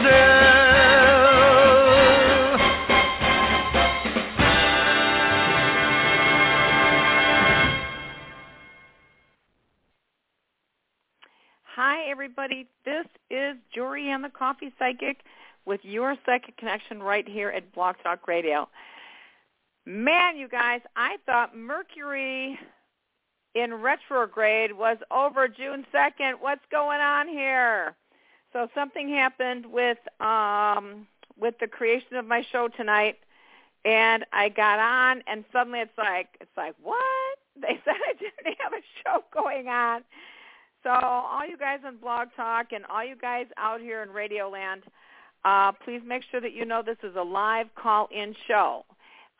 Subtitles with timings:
[0.00, 0.04] Hi
[12.08, 15.22] everybody, this is Jorianne the Coffee Psychic
[15.66, 18.68] with your Psychic Connection right here at Blog Talk Radio.
[19.84, 22.56] Man, you guys, I thought Mercury
[23.56, 26.34] in retrograde was over June 2nd.
[26.40, 27.96] What's going on here?
[28.52, 31.06] So something happened with um
[31.38, 33.18] with the creation of my show tonight
[33.84, 36.98] and I got on and suddenly it's like it's like what?
[37.60, 40.04] They said I didn't have a show going on.
[40.84, 44.48] So all you guys on Blog Talk and all you guys out here in Radio
[44.48, 44.84] Land,
[45.44, 48.84] uh, please make sure that you know this is a live call-in show.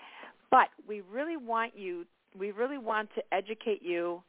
[0.52, 2.06] But we really want you,
[2.38, 4.22] we really want to educate you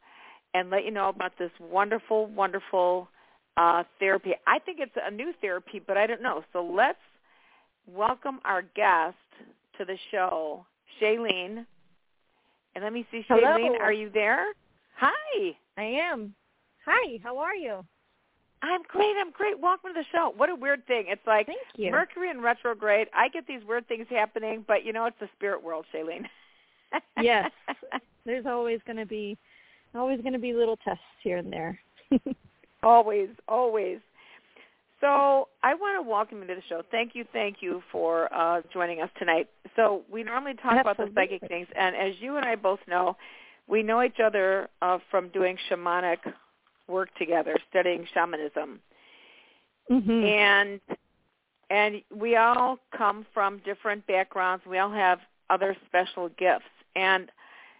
[0.54, 3.08] and let you know about this wonderful, wonderful
[3.56, 4.32] uh, therapy.
[4.46, 6.44] I think it's a new therapy, but I don't know.
[6.52, 6.98] So let's
[7.86, 9.16] welcome our guest
[9.78, 10.64] to the show,
[11.00, 11.66] Shailene.
[12.74, 13.42] And let me see, Hello.
[13.42, 14.46] Shailene, are you there?
[14.96, 15.56] Hi.
[15.76, 16.34] I am.
[16.86, 17.84] Hi, how are you?
[18.62, 19.14] I'm great.
[19.20, 19.60] I'm great.
[19.60, 20.32] Welcome to the show.
[20.36, 21.04] What a weird thing.
[21.08, 21.46] It's like.
[21.90, 23.08] Mercury in retrograde.
[23.14, 26.26] I get these weird things happening, but you know, it's the spirit world, Shailene.
[27.20, 27.50] Yes.
[28.24, 29.36] There's always going to be
[29.94, 31.78] always going to be little tests here and there.
[32.82, 33.98] always, always.
[35.00, 36.82] So I want to welcome you to the show.
[36.90, 39.48] Thank you, thank you for uh, joining us tonight.
[39.74, 43.16] So we normally talk about the psychic things, and as you and I both know,
[43.68, 46.18] we know each other uh, from doing shamanic
[46.88, 48.80] work together, studying shamanism,
[49.90, 50.24] mhm.
[50.24, 50.80] and
[51.68, 54.64] and we all come from different backgrounds.
[54.66, 55.18] We all have
[55.50, 57.30] other special gifts, and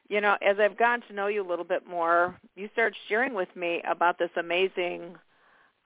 [0.08, 3.34] you know, as I've gotten to know you a little bit more, you start sharing
[3.34, 5.16] with me about this amazing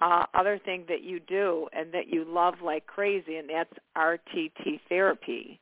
[0.01, 4.81] uh, other thing that you do and that you love like crazy, and that's RTT
[4.89, 5.61] therapy.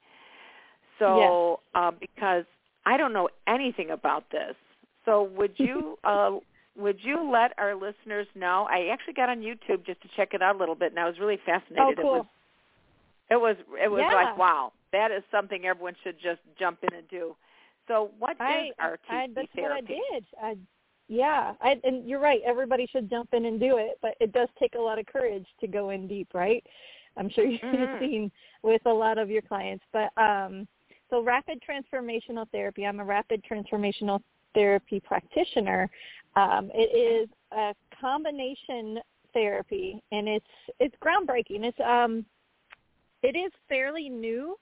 [0.98, 2.44] So, uh, because
[2.84, 4.54] I don't know anything about this,
[5.04, 6.36] so would you uh,
[6.78, 8.66] would you let our listeners know?
[8.70, 11.06] I actually got on YouTube just to check it out a little bit, and I
[11.06, 11.98] was really fascinated.
[11.98, 12.26] Oh, It was cool.
[13.30, 14.14] it was it was Yeah.
[14.14, 17.36] like wow, that is something everyone should just jump in and do.
[17.88, 20.00] So, what is I, RTT I that's what I therapy?
[20.12, 20.24] did.
[20.42, 20.56] I
[21.08, 22.40] yeah, I and you're right.
[22.46, 25.46] Everybody should jump in and do it, but it does take a lot of courage
[25.60, 26.64] to go in deep, right?
[27.16, 27.98] I'm sure you've Mhm.
[27.98, 28.30] seen
[28.62, 29.84] with a lot of your clients.
[29.92, 30.68] But um
[31.10, 34.20] so rapid transformational therapy, I'm a rapid transformational
[34.54, 35.90] therapy practitioner.
[36.36, 38.98] Um it is a combination
[39.32, 40.46] therapy and it's
[40.80, 41.64] it's groundbreaking.
[41.64, 42.24] It's um
[43.22, 44.56] it is fairly new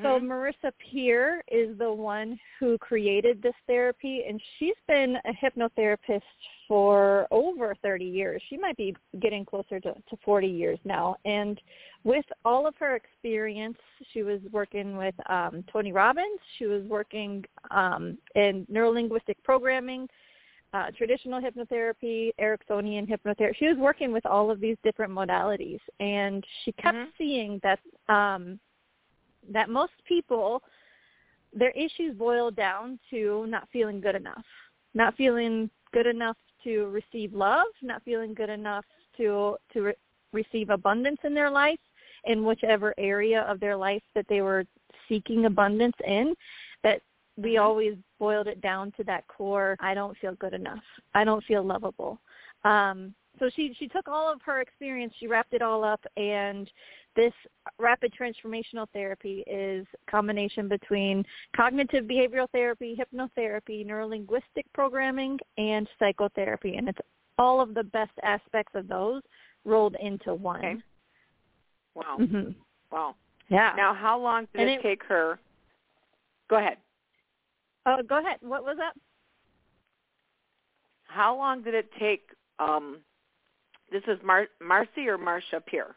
[0.00, 0.22] so Mhm.
[0.22, 6.22] Marissa Peer is the one who created this therapy, and she's been a hypnotherapist
[6.66, 8.42] for over 30 years.
[8.48, 11.16] She might be getting closer to, to 40 years now.
[11.26, 11.60] And
[12.04, 13.76] with all of her experience,
[14.12, 16.40] she was working with um, Tony Robbins.
[16.58, 20.08] She was working um, in neurolinguistic programming,
[20.72, 23.56] uh, traditional hypnotherapy, Ericksonian hypnotherapy.
[23.56, 27.12] She was working with all of these different modalities, and she kept Mhm.
[27.18, 27.78] seeing that
[28.08, 28.58] um,
[29.48, 30.62] that most people
[31.52, 34.44] their issues boil down to not feeling good enough
[34.94, 38.84] not feeling good enough to receive love not feeling good enough
[39.16, 39.94] to to re-
[40.32, 41.80] receive abundance in their life
[42.24, 44.64] in whichever area of their life that they were
[45.08, 46.34] seeking abundance in
[46.82, 47.02] that
[47.36, 47.62] we Mhm.
[47.62, 50.82] always boiled it down to that core i don't feel good enough
[51.14, 52.18] i don't feel lovable
[52.64, 56.70] um so she she took all of her experience she wrapped it all up and
[57.14, 57.32] this
[57.78, 61.24] rapid transformational therapy is a combination between
[61.54, 66.76] cognitive behavioral therapy, hypnotherapy, neurolinguistic programming, and psychotherapy.
[66.76, 66.98] And it's
[67.38, 69.22] all of the best aspects of those
[69.64, 70.64] rolled into one.
[70.64, 70.76] Okay.
[71.94, 72.16] Wow.
[72.16, 72.50] hmm
[72.90, 73.14] Wow.
[73.48, 73.74] Yeah.
[73.76, 75.38] Now, how long did it- take her?
[76.48, 76.78] Go ahead.
[77.86, 78.38] Uh, go ahead.
[78.40, 78.94] What was that?
[81.04, 82.30] How long did it take?
[82.58, 82.98] Um,
[83.90, 85.94] this is Mar- Marcy or Marcia Peer?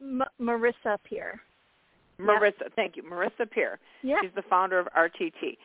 [0.00, 0.98] M- Marissa.
[1.10, 1.32] Yeah.
[2.18, 2.72] Marissa.
[2.74, 3.78] Thank you, Marissa Peer.
[4.02, 4.16] Yeah.
[4.22, 5.58] She's the founder of RTT.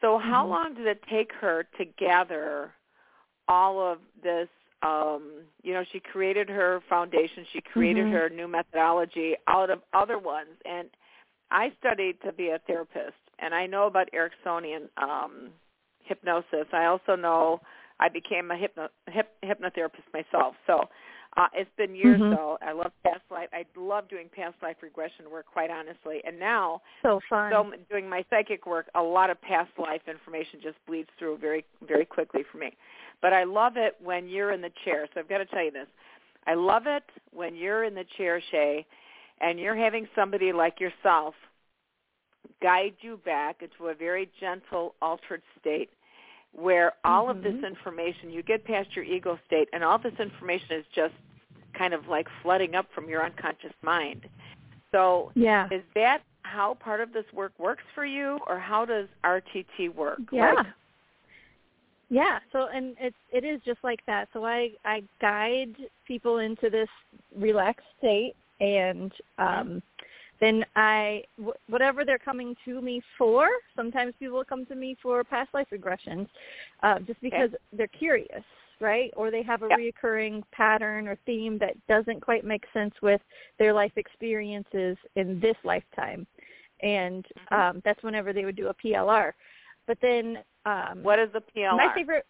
[0.00, 0.50] So, how Mhm.
[0.50, 2.72] long did it take her to gather
[3.48, 4.48] all of this?
[4.82, 7.44] Um, you know, she created her foundation.
[7.52, 8.12] She created Mhm.
[8.12, 10.60] her new methodology out of other ones.
[10.64, 10.90] And
[11.50, 15.50] I studied to be a therapist, and I know about Ericksonian um,
[16.04, 16.66] hypnosis.
[16.72, 17.60] I also know
[18.00, 20.54] I became a hypno, hyp, hypnotherapist myself.
[20.66, 20.88] So
[21.36, 22.30] uh, it's been years Mhm.
[22.30, 22.58] though.
[22.62, 23.48] I love past life.
[23.52, 26.20] I love doing past life regression work, quite honestly.
[26.24, 27.50] And now So fun.
[27.52, 31.64] so doing my psychic work, a lot of past life information just bleeds through very,
[31.86, 32.76] very quickly for me.
[33.20, 35.08] But I love it when you're in the chair.
[35.14, 35.88] So I've got to tell you this.
[36.46, 38.84] I love it when you're in the chair, Shay,
[39.40, 41.34] and you're having somebody like yourself
[42.60, 45.90] guide you back into a very gentle, altered state
[46.52, 47.66] where all of this Mhm.
[47.66, 51.14] information, you get past your ego state, and all this information is just
[51.72, 54.28] kind of like flooding up from your unconscious mind.
[54.90, 55.68] So yeah.
[55.70, 60.20] is that how part of this work works for you, or how does RTT work?
[60.30, 60.52] Yeah.
[60.52, 60.66] Like,
[62.10, 64.28] Yeah, so and it's it is just like that.
[64.34, 66.90] So I I guide people into this
[67.34, 69.82] relaxed state, and um,
[70.42, 73.46] then I wh- whatever they're coming to me for.
[73.76, 76.26] Sometimes people come to me for past life regressions,
[76.82, 78.42] uh, just because they're curious,
[78.80, 79.12] right?
[79.16, 79.76] Or they have a Yeah.
[79.76, 83.20] reoccurring pattern or theme that doesn't quite make sense with
[83.60, 86.26] their life experiences in this lifetime.
[86.82, 87.54] And Mm-hmm.
[87.54, 89.32] um, that's whenever they would do a PLR.
[89.86, 91.76] But then um, What is the PLR?
[91.76, 92.26] my favorite,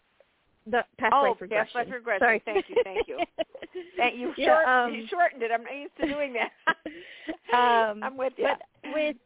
[0.67, 1.73] the past Oh, life past regression.
[1.75, 2.21] life regression.
[2.21, 2.43] Sorry.
[2.45, 3.19] Thank you, thank you.
[3.97, 4.33] Thank you.
[4.37, 5.51] Yeah, Short, um, you shortened it.
[5.51, 6.51] I'm not used to doing that.
[7.55, 8.47] um, I'm with you.
[8.49, 9.17] But with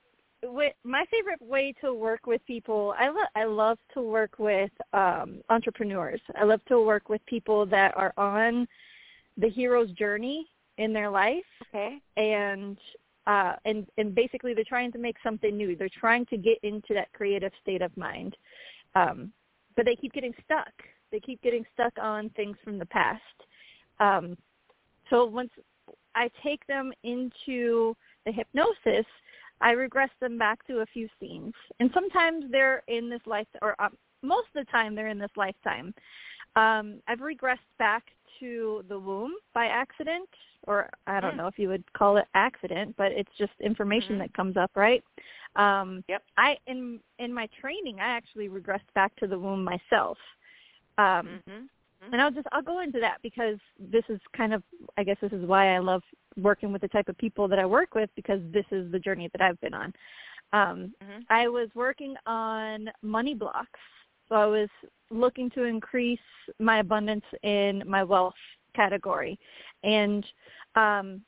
[0.44, 4.70] with my favorite way to work with people, I love I love to work with
[4.92, 6.20] um, entrepreneurs.
[6.38, 8.68] I love to work with people that are on
[9.36, 10.46] the hero's journey
[10.78, 11.98] in their life, okay.
[12.16, 12.78] and
[13.26, 15.74] uh, and and basically they're trying to make something new.
[15.76, 18.36] They're trying to get into that creative state of mind,
[18.94, 19.32] um,
[19.74, 20.72] but they keep getting stuck.
[21.10, 23.20] They keep getting stuck on things from the past.
[24.00, 24.36] Um,
[25.10, 25.50] so once
[26.14, 27.94] I take them into
[28.24, 29.06] the hypnosis,
[29.60, 33.80] I regress them back to a few scenes, and sometimes they're in this life, or
[33.80, 35.94] um, most of the time they're in this lifetime.
[36.56, 38.04] Um, I've regressed back
[38.40, 40.28] to the womb by accident,
[40.66, 41.36] or I don't Mm.
[41.38, 44.18] know if you would call it accident, but it's just information Mhm.
[44.18, 45.02] that comes up, right?
[45.54, 46.24] Um, Yep.
[46.36, 50.18] I in in my training, I actually regressed back to the womb myself.
[50.98, 51.68] Um, Mhm.
[52.12, 54.62] and I'll just I'll go into that because this is kind of
[54.96, 56.02] I guess this is why I love
[56.36, 59.28] working with the type of people that I work with because this is the journey
[59.32, 59.92] that I've been on.
[60.52, 61.24] Um, Mhm.
[61.28, 63.80] I was working on money blocks,
[64.28, 64.68] so I was
[65.10, 66.20] looking to increase
[66.58, 68.34] my abundance in my wealth
[68.74, 69.38] category,
[69.82, 70.24] and
[70.76, 71.24] um,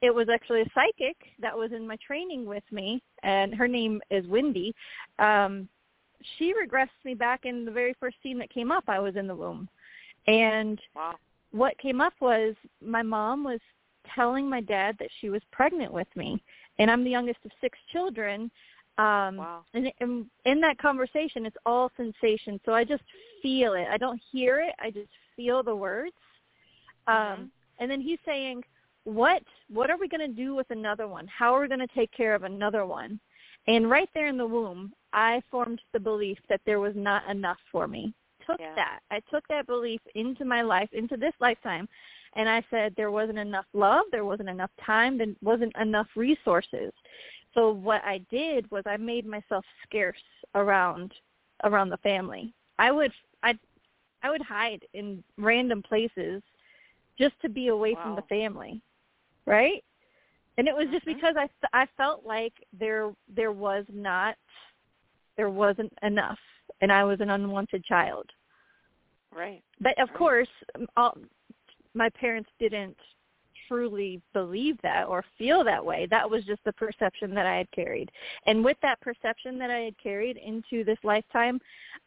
[0.00, 4.00] it was actually a psychic that was in my training with me, and her name
[4.10, 4.74] is Wendy.
[5.18, 5.68] Um,
[6.38, 8.84] she regressed me back in the very first scene that came up.
[8.88, 9.68] I was in the womb,
[10.26, 11.14] and Wow.
[11.50, 13.60] what came up was my mom was
[14.14, 16.42] telling my dad that she was pregnant with me,
[16.78, 18.50] and I'm the youngest of six children.
[18.98, 19.64] Um, Wow.
[19.74, 22.60] and in, in that conversation, it's all sensation.
[22.64, 23.04] So I just
[23.40, 23.86] feel it.
[23.88, 24.74] I don't hear it.
[24.78, 26.14] I just feel the words.
[27.06, 27.50] Um, Mhm.
[27.78, 28.62] And then he's saying,
[29.04, 29.42] "What?
[29.68, 31.26] What are we going to do with another one?
[31.26, 33.18] How are we going to take care of another one?"
[33.66, 37.58] And right there in the womb, I formed the belief that there was not enough
[37.70, 38.14] for me.
[38.46, 38.76] Took Yeah.
[38.76, 39.00] that.
[39.10, 41.88] I took that belief into my life, into this lifetime,
[42.34, 46.92] and I said there wasn't enough love, there wasn't enough time, there wasn't enough resources.
[47.54, 50.22] So what I did was I made myself scarce
[50.54, 51.12] around
[51.64, 52.52] around the family.
[52.78, 53.54] I would I
[54.22, 56.42] I would hide in random places
[57.18, 58.80] just to be away from the family,
[59.46, 59.82] right?
[60.58, 61.06] And it was just Mhm.
[61.06, 64.36] because I I felt like there there was not
[65.42, 66.38] there wasn't enough,
[66.82, 68.30] and I was an unwanted child.
[69.34, 69.60] Right.
[69.80, 70.18] But of Right.
[70.18, 70.48] course,
[70.96, 71.18] all,
[71.94, 72.96] my parents didn't
[73.66, 76.06] truly believe that or feel that way.
[76.06, 78.12] That was just the perception that I had carried.
[78.46, 81.60] And with that perception that I had carried into this lifetime,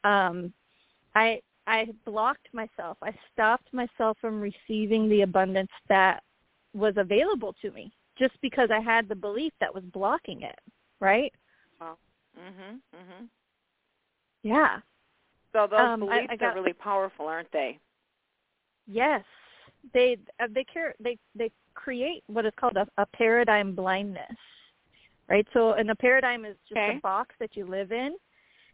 [0.06, 0.54] um,
[1.14, 2.98] I I blocked myself.
[3.02, 6.24] I stopped myself from receiving the abundance that
[6.74, 10.60] was available to me just because I had the belief that was blocking it,
[11.02, 11.34] right?
[11.82, 11.98] Wow.
[12.38, 12.82] Mhm.
[12.94, 13.30] Mhm.
[14.44, 14.82] Yeah.
[15.54, 17.80] So those Um, beliefs I got- are really powerful, aren't they?
[18.88, 19.24] Yes,
[19.94, 24.36] they uh, they care they they create what is called a, a paradigm blindness,
[25.28, 25.48] right?
[25.54, 26.98] So, and a paradigm is just Okay.
[26.98, 28.16] a box that you live in,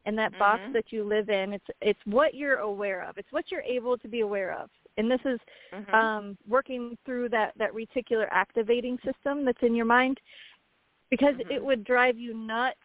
[0.06, 0.74] and that box Mhm.
[0.74, 3.18] that you live in, it's it's what you're aware of.
[3.18, 5.40] It's what you're able to be aware of, and this is
[5.72, 5.94] Mhm.
[5.94, 10.20] um, working through that that reticular activating system that's in your mind,
[11.10, 11.52] because Mhm.
[11.52, 12.80] it would drive you nuts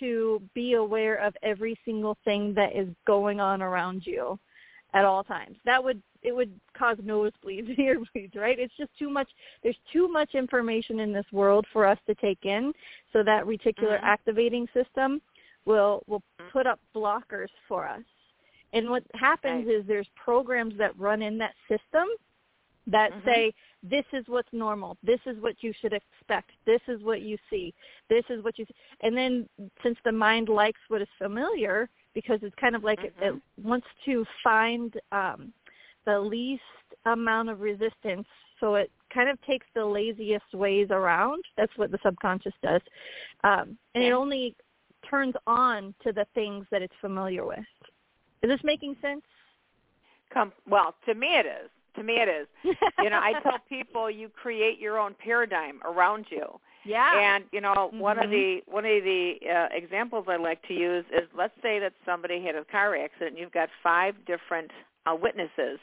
[0.00, 4.38] to be aware of every single thing that is going on around you
[4.94, 5.56] at all times.
[5.64, 8.58] That would it would cause nosebleeds, earbleeds, right?
[8.58, 9.28] It's just too much.
[9.62, 12.72] There's too much information in this world for us to take in.
[13.12, 14.04] So that reticular Mhm.
[14.04, 15.20] activating system
[15.66, 18.02] will will put up blockers for us.
[18.72, 19.76] And what happens Right.
[19.76, 22.08] is there's programs that run in that system
[22.86, 23.24] that Mhm.
[23.24, 24.96] say this is what's normal.
[25.02, 26.52] This is what you should expect.
[26.64, 27.74] This is what you see.
[28.08, 28.74] This is what you see.
[29.00, 29.48] And then
[29.82, 33.36] since the mind likes what is familiar because it's kind of like it, Mhm.
[33.36, 35.52] it wants to find um
[36.04, 36.62] the least
[37.06, 38.28] amount of resistance
[38.60, 41.44] so it kind of takes the laziest ways around.
[41.56, 42.82] That's what the subconscious does.
[43.42, 44.54] Um and it only
[45.02, 47.66] turns on to the things that it's familiar with.
[48.42, 49.24] Is this making sense?
[50.30, 51.70] Come well, to me it is.
[51.96, 52.46] To me it is.
[53.02, 56.60] You know, I tell people you create your own paradigm around you.
[56.84, 57.10] Yeah.
[57.34, 58.30] And you know, one of Mhm.
[58.30, 62.42] the one of the uh, examples I like to use is let's say that somebody
[62.44, 63.30] had a car accident.
[63.32, 64.70] and You've got five different
[65.06, 65.78] uh, witnesses,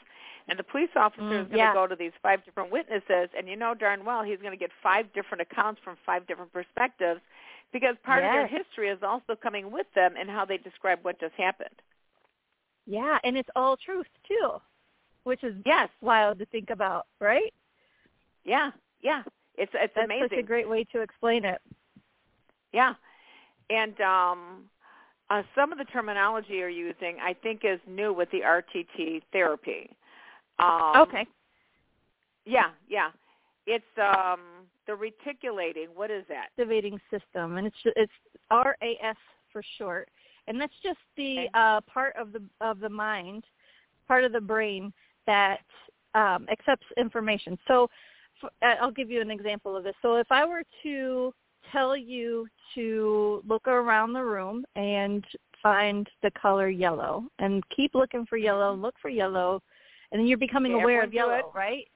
[0.48, 1.72] and the police officer Mm, is going to yeah.
[1.74, 4.70] go to these five different witnesses, and you know darn well he's going to get
[4.82, 7.20] five different accounts from five different perspectives,
[7.72, 11.20] because part of their history is also coming with them and how they describe what
[11.20, 11.78] just happened.
[12.86, 14.60] Yeah, and it's all truth too.
[15.24, 17.52] Which is yes, wild to think about, right?
[18.44, 18.70] Yeah,
[19.02, 19.22] yeah.
[19.56, 20.28] It's it's That's amazing.
[20.30, 21.60] such a great way to explain it.
[22.72, 22.94] Yeah,
[23.70, 24.64] and um,
[25.30, 29.90] uh, some of the terminology you're using, I think, is new with the RTT therapy.
[30.58, 31.26] Um, okay.
[32.44, 33.10] Yeah, yeah.
[33.66, 34.40] It's um,
[34.86, 35.88] the reticulating.
[35.94, 36.46] What is that?
[36.58, 38.12] Activating system, and it's it's
[38.50, 39.16] RAS
[39.52, 40.08] for short,
[40.48, 41.48] and that's just the Okay.
[41.54, 43.44] uh, part of the of the mind,
[44.08, 44.92] part of the brain
[45.26, 45.60] that
[46.14, 47.58] um, accepts information.
[47.68, 47.88] So,
[48.42, 49.94] f- uh, I'll give you an example of this.
[50.02, 51.32] So, if I were to
[51.70, 55.24] tell you to look around the room and
[55.62, 59.62] find the color yellow, and keep looking for yellow, look for yellow,
[60.10, 61.44] and then you're becoming Okay, aware of yellow, it.
[61.54, 61.86] right?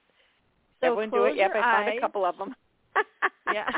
[0.81, 1.37] So Everyone do it.
[1.37, 1.95] Yep, I found eyes.
[1.99, 2.55] a couple of them.
[3.53, 3.69] yeah.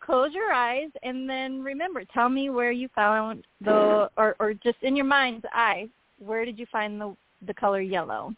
[0.00, 4.76] Close your eyes and then remember, tell me where you found the or or just
[4.82, 8.34] in your mind's eye, where did you find the the color yellow?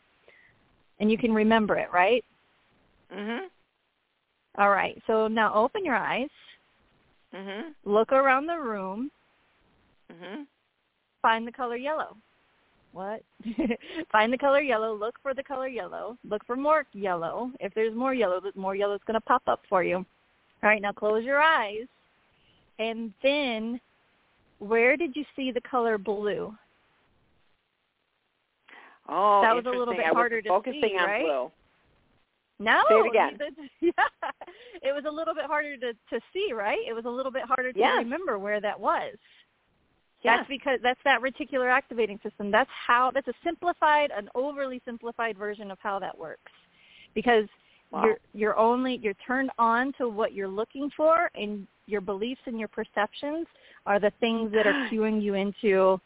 [0.98, 2.24] And you can remember it, right?
[3.12, 3.48] Mhm.
[4.58, 5.00] All right.
[5.06, 6.30] So now open your eyes,
[7.32, 7.74] Mhm.
[7.84, 9.10] look around the room,
[10.10, 10.46] Mhm.
[11.20, 12.16] find the color yellow.
[12.92, 13.22] What?
[14.10, 17.52] find the color yellow, look for the color yellow, look for more yellow.
[17.60, 19.96] If there's more yellow, more yellow is going to pop up for you.
[19.96, 21.86] All right, now close your eyes.
[22.78, 23.80] And then
[24.58, 26.56] where did you see the color blue?
[29.08, 31.22] Oh, That was a little bit I harder to focusing see, on right?
[31.22, 31.50] blue.
[32.58, 32.82] No.
[32.88, 33.38] Say it again.
[33.80, 33.90] Yeah.
[34.82, 36.78] It was a little bit harder to to see, right?
[36.88, 37.98] It was a little bit harder to Yes.
[37.98, 39.14] remember where that was.
[40.22, 40.38] Yes.
[40.38, 42.50] That's because that's that reticular activating system.
[42.50, 46.52] That's how that's a simplified, an overly simplified version of how that works.
[47.14, 47.46] Because
[47.90, 48.04] Wow.
[48.04, 52.58] you're you're only you're turned on to what you're looking for and your beliefs and
[52.58, 53.46] your perceptions
[53.86, 56.00] are the things that are cueing you into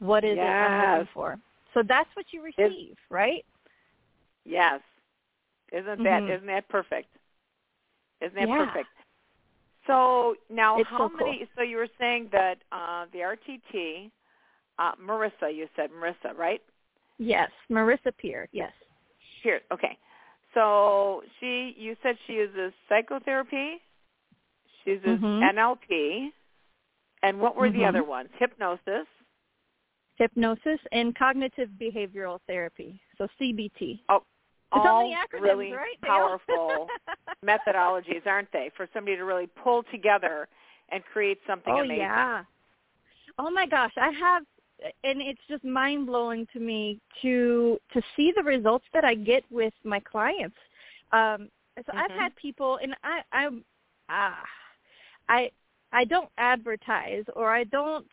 [0.00, 1.38] what is it I'm looking for.
[1.74, 3.44] So that's what you receive, right?
[4.44, 4.80] Yes.
[5.72, 6.28] Isn't that Mhm.
[6.30, 7.08] not that perfect?
[8.20, 8.66] Isn't that Yeah.
[8.66, 8.88] perfect?
[9.86, 11.26] So now It's how so cool.
[11.28, 14.10] many so you were saying that uh the RTT
[14.78, 16.62] uh Marissa you said Marissa, right?
[17.18, 18.48] Yes, Marissa Peer.
[18.52, 18.72] Yes.
[19.42, 19.98] Here, okay.
[20.54, 23.80] So she you said she uses psychotherapy,
[24.84, 25.54] she uses Mhm.
[25.54, 26.32] NLP,
[27.22, 27.88] and what were the Mhm.
[27.88, 28.30] other ones?
[28.38, 29.06] Hypnosis.
[30.20, 33.00] Hypnosis and cognitive behavioral therapy.
[33.16, 34.00] So CBT.
[34.10, 34.22] Oh,
[34.74, 35.98] It's all acronyms, really right?
[36.02, 36.88] Powerful
[37.44, 40.46] methodologies, aren't they, for somebody to really pull together
[40.92, 42.00] and create something oh amazing.
[42.02, 42.44] yeah.
[43.38, 44.42] Oh my gosh, I have
[45.04, 49.42] and it's just mind blowing to me to to see the results that I get
[49.50, 50.56] with my clients.
[51.12, 52.18] Um so I've Mhm.
[52.18, 53.64] had people and I I'm
[54.10, 54.44] ah
[55.30, 55.50] I
[55.92, 58.06] I don't advertise or I don't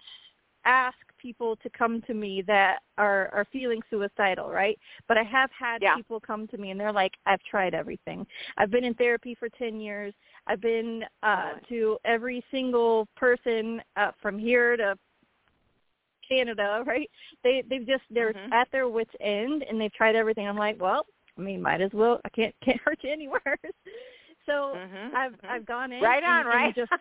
[0.63, 4.77] ask people to come to me that are are feeling suicidal, right?
[5.07, 5.95] But I have had Yeah.
[5.95, 8.25] people come to me and they're like, I've tried everything.
[8.57, 10.13] I've been in therapy for 10 years.
[10.47, 14.97] I've been uh to every single person uh from here to
[16.27, 17.09] Canada, right?
[17.43, 18.51] They they've just they're Mhm.
[18.51, 20.47] at their wits end and they've tried everything.
[20.47, 21.05] I'm like, well,
[21.37, 22.19] I mean, might as well.
[22.25, 23.73] I can't can't hurt you any worse.
[24.47, 25.49] So Mhm, I've mhm.
[25.49, 26.65] I've gone in right on, and, right?
[26.65, 26.91] and just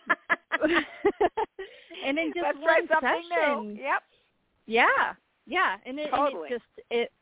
[2.04, 3.82] and in just Let's one session, new.
[3.82, 4.02] Yep.
[4.66, 5.14] yeah,
[5.46, 6.50] yeah, and it, Totally.
[6.50, 7.12] and it just it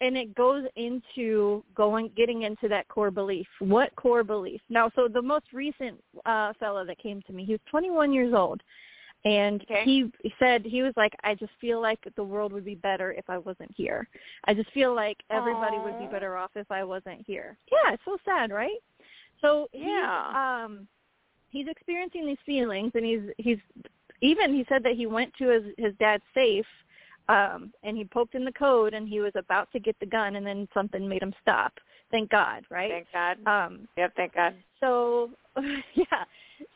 [0.00, 3.46] and it goes into going getting into that core belief.
[3.60, 4.60] What core belief?
[4.68, 8.34] Now, so the most recent uh fellow that came to me, he was 21 years
[8.34, 8.62] old,
[9.24, 9.84] and Okay.
[9.84, 13.12] he he said he was like, I just feel like the world would be better
[13.12, 14.08] if I wasn't here.
[14.44, 17.56] I just feel like everybody would be better off if I wasn't here.
[17.70, 18.78] Yeah, it's so sad, right?
[19.40, 20.62] So he's Yeah.
[20.64, 20.88] um
[21.50, 23.58] he's experiencing these feelings and he's he's
[24.20, 26.66] even he said that he went to his his dad's safe
[27.28, 30.36] um and he poked in the code and he was about to get the gun
[30.36, 31.72] and then something made him stop
[32.10, 33.46] thank god right Thank God.
[33.46, 34.54] um yep, thank God.
[34.80, 35.30] so
[35.94, 36.24] yeah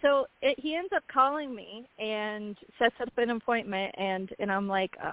[0.02, 4.68] so it, he ends up calling me and sets up an appointment and and i'm
[4.68, 5.12] like uh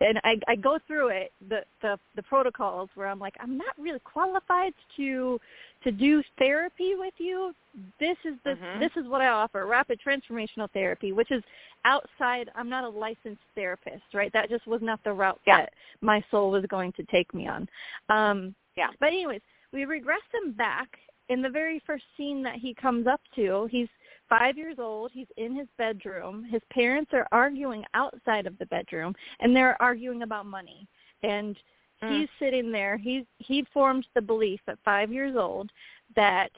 [0.00, 3.74] and I, I go through it the, the the protocols where I'm like I'm not
[3.78, 5.40] really qualified to
[5.84, 7.54] to do therapy with you.
[8.00, 8.80] This is the Mhm.
[8.80, 11.42] this is what I offer rapid transformational therapy, which is
[11.84, 12.50] outside.
[12.54, 14.32] I'm not a licensed therapist, right?
[14.32, 15.58] That just was not the route Yeah.
[15.58, 17.68] that my soul was going to take me on.
[18.08, 18.90] Um, Yeah.
[19.00, 23.20] but anyways, we regress him back in the very first scene that he comes up
[23.34, 23.66] to.
[23.66, 23.88] He's
[24.28, 25.10] five years old.
[25.12, 26.44] He's in his bedroom.
[26.44, 30.86] His parents are arguing outside of the bedroom, and they're arguing about money.
[31.22, 31.56] And
[32.02, 32.08] Mm.
[32.10, 32.96] he's sitting there.
[32.96, 35.70] He's he formed the belief at five years old
[36.14, 36.50] that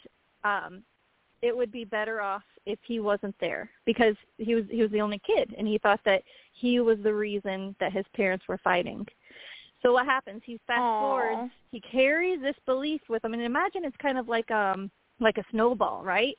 [0.44, 0.82] um,
[1.42, 5.00] it would be better off if he wasn't there because he was he was the
[5.00, 9.06] only kid, and he thought that he was the reason that his parents were fighting.
[9.82, 10.42] So what happens?
[10.44, 11.52] He fast forwards.
[11.70, 15.44] He carries this belief with him, and imagine it's kind of like um like a
[15.50, 16.36] snowball, right?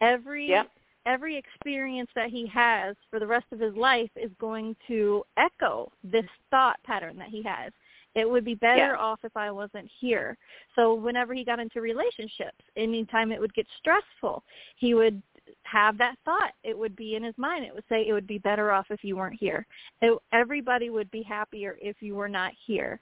[0.00, 0.70] Every Yep.
[1.06, 5.90] every experience that he has for the rest of his life is going to echo
[6.04, 7.72] this thought pattern that he has.
[8.14, 8.98] It would be better Yes.
[8.98, 10.36] off if I wasn't here.
[10.74, 14.44] So whenever he got into relationships, anytime it would get stressful,
[14.76, 15.22] he would
[15.62, 16.52] have that thought.
[16.62, 17.64] It would be in his mind.
[17.64, 19.66] It would say it would be better off if you weren't here.
[20.02, 23.00] It, everybody would be happier if you were not here.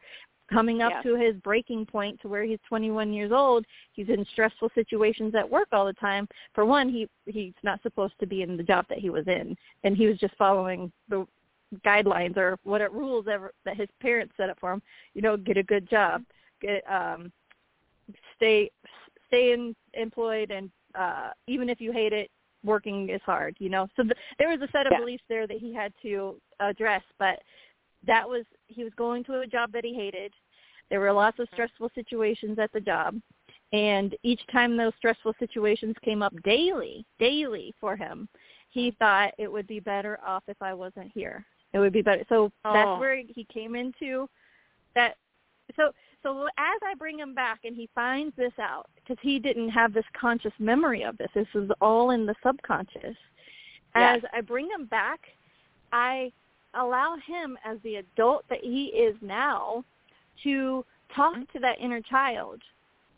[0.53, 1.03] Coming up Yes.
[1.03, 5.49] to his breaking point to where he's 21 years old, he's in stressful situations at
[5.49, 6.29] work all the time.
[6.55, 9.57] For one, he he's not supposed to be in the job that he was in,
[9.83, 11.27] and he was just following the
[11.85, 14.83] guidelines or what rules ever that his parents set up for him.
[15.15, 16.23] You know, get a good job,
[16.61, 17.33] get um,
[18.37, 18.71] stay
[19.27, 22.31] stay in, employed, and uh, even if you hate it,
[22.63, 23.57] working is hard.
[23.59, 25.01] You know, so th- there was a set of Yeah.
[25.01, 27.41] beliefs there that he had to address, but
[28.07, 30.33] that was he was going to a job that he hated.
[30.91, 33.21] There were lots of stressful situations at the job.
[33.73, 38.29] And each time those stressful situations came up daily, daily for him,
[38.71, 41.45] he thought it would be better off if I wasn't here.
[41.73, 42.25] It would be better.
[42.29, 42.73] So Oh.
[42.73, 44.29] that's where he came into
[44.95, 45.17] that.
[45.75, 45.93] So
[46.23, 49.93] so as I bring him back and he finds this out because he didn't have
[49.93, 51.31] this conscious memory of this.
[51.35, 53.17] This was all in the subconscious.
[53.95, 54.31] As Yes.
[54.33, 55.21] I bring him back,
[55.93, 56.33] I
[56.79, 59.85] allow him as the adult that he is now
[60.43, 60.85] to
[61.15, 61.53] talk Mm-hmm.
[61.53, 62.61] to that inner child,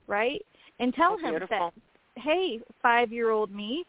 [0.07, 0.45] right?
[0.81, 1.73] And tell him beautiful.
[2.15, 3.85] that, hey, five-year-old me,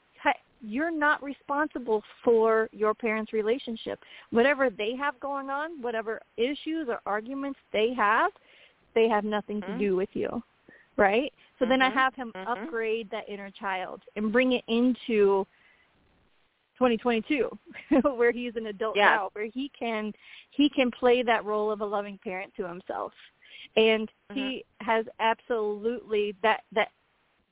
[0.61, 3.99] you're not responsible for your parents' relationship.
[4.31, 8.31] Whatever they have going on, whatever issues or arguments they have,
[8.93, 9.65] they have nothing Mhm.
[9.67, 10.43] to do with you,
[10.97, 11.31] right?
[11.59, 11.93] So then I Mhm.
[11.93, 12.47] have him Mhm.
[12.47, 15.45] upgrade that inner child and bring it into
[16.79, 17.49] 2022
[18.15, 19.05] where he's an adult Yes.
[19.05, 20.13] now where he can
[20.51, 23.11] he can play that role of a loving parent to himself
[23.75, 24.39] and mm-hmm.
[24.39, 26.89] he has absolutely that that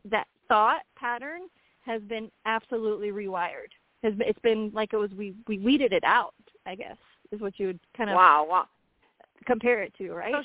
[0.09, 1.41] that thought pattern
[1.81, 3.71] has been absolutely rewired
[4.03, 6.33] has been, it's been like it was we we weeded it out
[6.65, 6.97] i guess
[7.31, 8.67] is what you would kind of Wow, wow.
[9.45, 10.43] compare it to right So-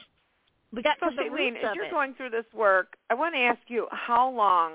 [0.73, 1.91] we got So, to the Shailene, as you're it.
[1.91, 4.73] going through this work, I want to ask you, how long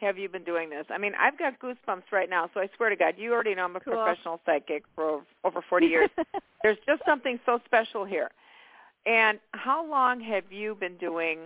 [0.00, 0.86] have you been doing this?
[0.90, 3.64] I mean, I've got goosebumps right now, so I swear to God, you already know
[3.64, 3.94] I'm a Cool.
[3.94, 6.10] professional psychic for over 40 years.
[6.62, 8.30] There's just something so special here.
[9.06, 11.38] And how long have you been doing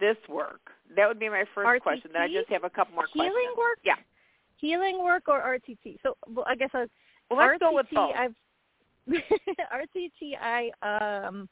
[0.00, 0.60] this work?
[0.96, 1.80] That would be my first RTT?
[1.82, 2.10] question.
[2.12, 3.24] Then I just have a couple more questions.
[3.24, 3.58] healing questions.
[3.58, 3.96] work Yeah.
[4.56, 6.86] healing work or rtt so well, i guess I,
[7.28, 8.14] Well, let's go with both.
[8.16, 8.34] I've
[9.10, 11.48] RTT I um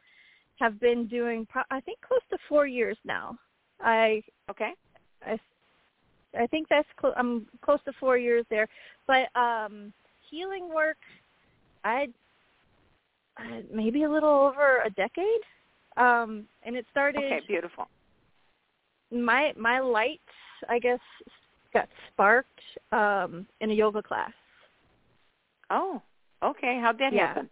[0.57, 3.37] have been doing pro- I think close to 4 years now.
[3.81, 4.73] I Okay.
[5.27, 5.39] I
[6.39, 8.69] I think that's clo- I'm close to 4 years there.
[9.07, 9.93] But um
[10.31, 10.97] healing work
[11.85, 12.07] I
[13.39, 15.43] uh, maybe a little over a decade.
[15.97, 17.89] Um and it started Okay, beautiful.
[19.11, 20.21] my my light
[20.69, 21.01] I guess
[21.73, 22.61] got sparked
[22.93, 24.33] um in a yoga class.
[25.71, 26.03] Oh,
[26.43, 26.79] okay.
[26.83, 27.27] How'd that Yeah.
[27.29, 27.51] happen?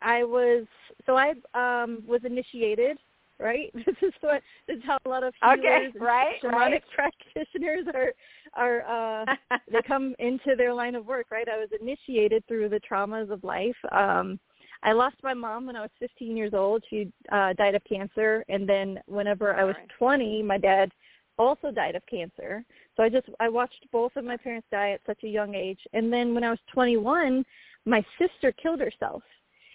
[0.00, 0.66] I was
[1.06, 2.98] so I um was initiated,
[3.42, 3.72] right?
[3.86, 6.82] This is what this is how a lot of healers Okay, right, shamanic right.
[6.94, 8.12] practitioners are
[8.54, 11.48] are uh they come into their line of work, right?
[11.48, 13.76] I was initiated through the traumas of life.
[13.90, 14.38] Um
[14.84, 16.82] I lost my mom when I was 15 years old.
[16.88, 20.90] She uh died of cancer and then whenever I was 20, my dad
[21.38, 22.64] also died of cancer.
[22.96, 25.80] So I just I watched both of my parents die at such a young age.
[25.92, 27.44] And then when I was 21,
[27.86, 29.22] my sister killed herself.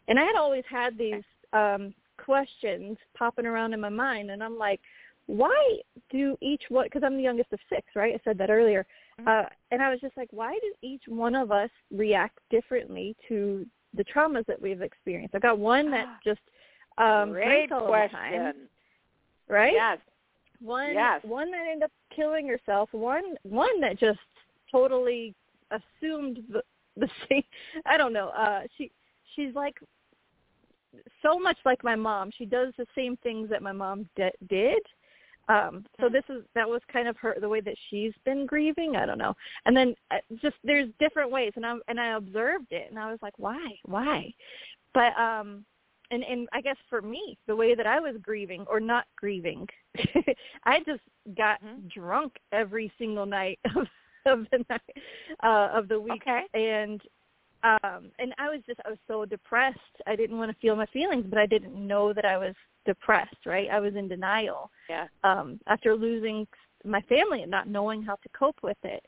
[0.08, 4.58] And I had always had these um questions popping around in my mind and I'm
[4.58, 4.80] like,
[5.28, 5.78] why
[6.10, 8.14] do each one because I'm the youngest of 6, right?
[8.16, 8.86] I said that earlier.
[9.20, 9.28] Mhm.
[9.28, 13.66] Uh and I was just like, why do each one of us react differently to
[13.94, 15.36] the traumas that we've experienced?
[15.36, 16.40] I got one that just
[16.98, 18.20] um Great all question.
[18.32, 18.56] the time,
[19.50, 19.74] right?
[19.74, 20.00] Yes.
[20.62, 21.22] One Yes.
[21.24, 24.20] one that ended up killing herself, one one that just
[24.72, 25.36] totally
[25.72, 26.64] assumed the
[26.96, 27.44] the same
[27.86, 28.30] I don't know.
[28.30, 28.92] Uh she
[29.36, 29.76] she's like
[31.22, 32.32] so much like my mom.
[32.38, 34.82] She does the same things that my mom d- did.
[35.50, 36.12] Um so Mhm.
[36.12, 39.18] this is that was kind of her the way that she's been grieving, I don't
[39.18, 39.34] know.
[39.66, 43.10] And then uh, just there's different ways and I and I observed it and I
[43.10, 43.78] was like, "Why?
[43.86, 44.34] Why?"
[44.94, 45.66] But um
[46.12, 49.68] and and I guess for me, the way that I was grieving or not grieving,
[50.66, 51.04] I just
[51.38, 51.90] got Mhm.
[51.94, 53.88] drunk every single night of
[54.26, 54.98] of the night
[55.44, 56.44] uh, of the week, Okay.
[56.54, 57.02] and
[57.64, 59.80] um and I was just I was so depressed.
[60.06, 63.46] I didn't want to feel my feelings, but I didn't know that I was depressed.
[63.46, 63.70] Right?
[63.70, 65.08] I was in denial Yeah.
[65.24, 66.48] um after losing
[66.86, 69.04] my family and not knowing how to cope with it.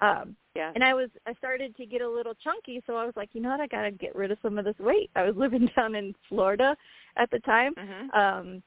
[0.00, 0.72] Um, yeah.
[0.74, 3.40] and I was I started to get a little chunky, so I was like, you
[3.40, 5.10] know what, I got to get rid of some of this weight.
[5.14, 6.76] I was living down in Florida
[7.16, 7.74] at the time.
[7.74, 8.14] Mhm.
[8.14, 8.62] Um,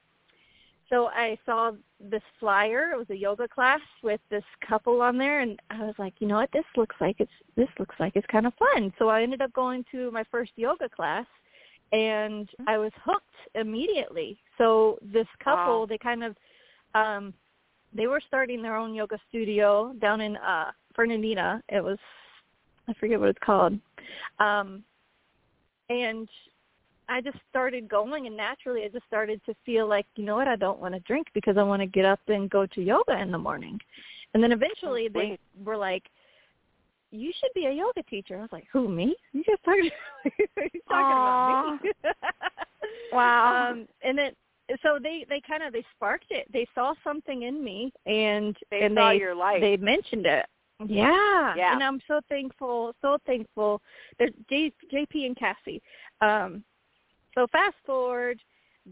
[0.88, 2.90] so I saw this flyer.
[2.92, 6.28] It was a yoga class with this couple on there, and I was like, you
[6.28, 8.92] know what, this looks like it's this looks like it's kind of fun.
[8.98, 11.26] So I ended up going to my first yoga class,
[11.92, 14.38] and I was hooked immediately.
[14.58, 15.86] So this couple, Wow.
[15.88, 16.36] they kind of,
[16.94, 17.34] um,
[17.92, 21.62] they were starting their own yoga studio down in uh Fernandina.
[21.68, 21.98] It was,
[22.88, 23.78] I forget what it's called,
[24.38, 24.82] um,
[25.88, 26.28] and
[27.08, 30.48] I just started going and naturally I just started to feel like, you know what,
[30.48, 33.20] I don't want to drink because I want to get up and go to yoga
[33.20, 33.78] in the morning.
[34.34, 36.02] And then eventually they were like,
[37.12, 38.36] you should be a yoga teacher.
[38.36, 39.14] I was like, who, me?
[39.32, 39.90] You just talking,
[40.56, 41.90] talking about me?
[43.12, 43.70] Wow.
[43.70, 44.32] Um, and then,
[44.82, 46.46] so they, they kind of, they sparked it.
[46.52, 49.60] They saw something in me and, They and saw they, your light.
[49.60, 50.44] they mentioned it.
[50.86, 51.54] Yeah.
[51.56, 51.72] Yeah.
[51.72, 53.80] And I'm so thankful, so thankful.
[54.18, 55.80] They're J, JP and Cassie.
[56.20, 56.64] Um,
[57.36, 58.40] so fast forward,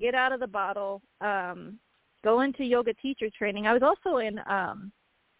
[0.00, 1.78] get out of the bottle, um,
[2.22, 3.66] go into yoga teacher training.
[3.66, 4.92] I was also in um,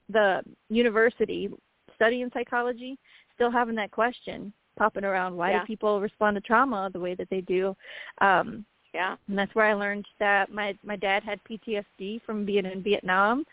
[0.09, 1.51] the university
[1.95, 2.99] studying psychology,
[3.35, 5.37] still having that question popping around.
[5.37, 5.61] Why Yeah.
[5.61, 7.77] do people respond to trauma the way that they do?
[8.21, 9.17] Um, yeah.
[9.29, 13.45] and that's where I learned that my my dad had PTSD from being in Vietnam,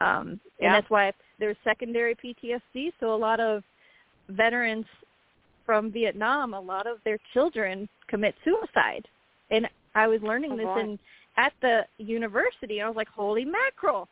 [0.00, 0.66] um, Yeah.
[0.66, 2.92] and that's why there's secondary PTSD.
[3.00, 3.64] So a lot of
[4.28, 4.86] veterans
[5.70, 9.06] from Vietnam, a lot of their children commit suicide,
[9.52, 10.80] and I was learning Oh, this boy.
[10.80, 10.98] in
[11.36, 12.82] at the university.
[12.82, 14.08] I was like, holy mackerel,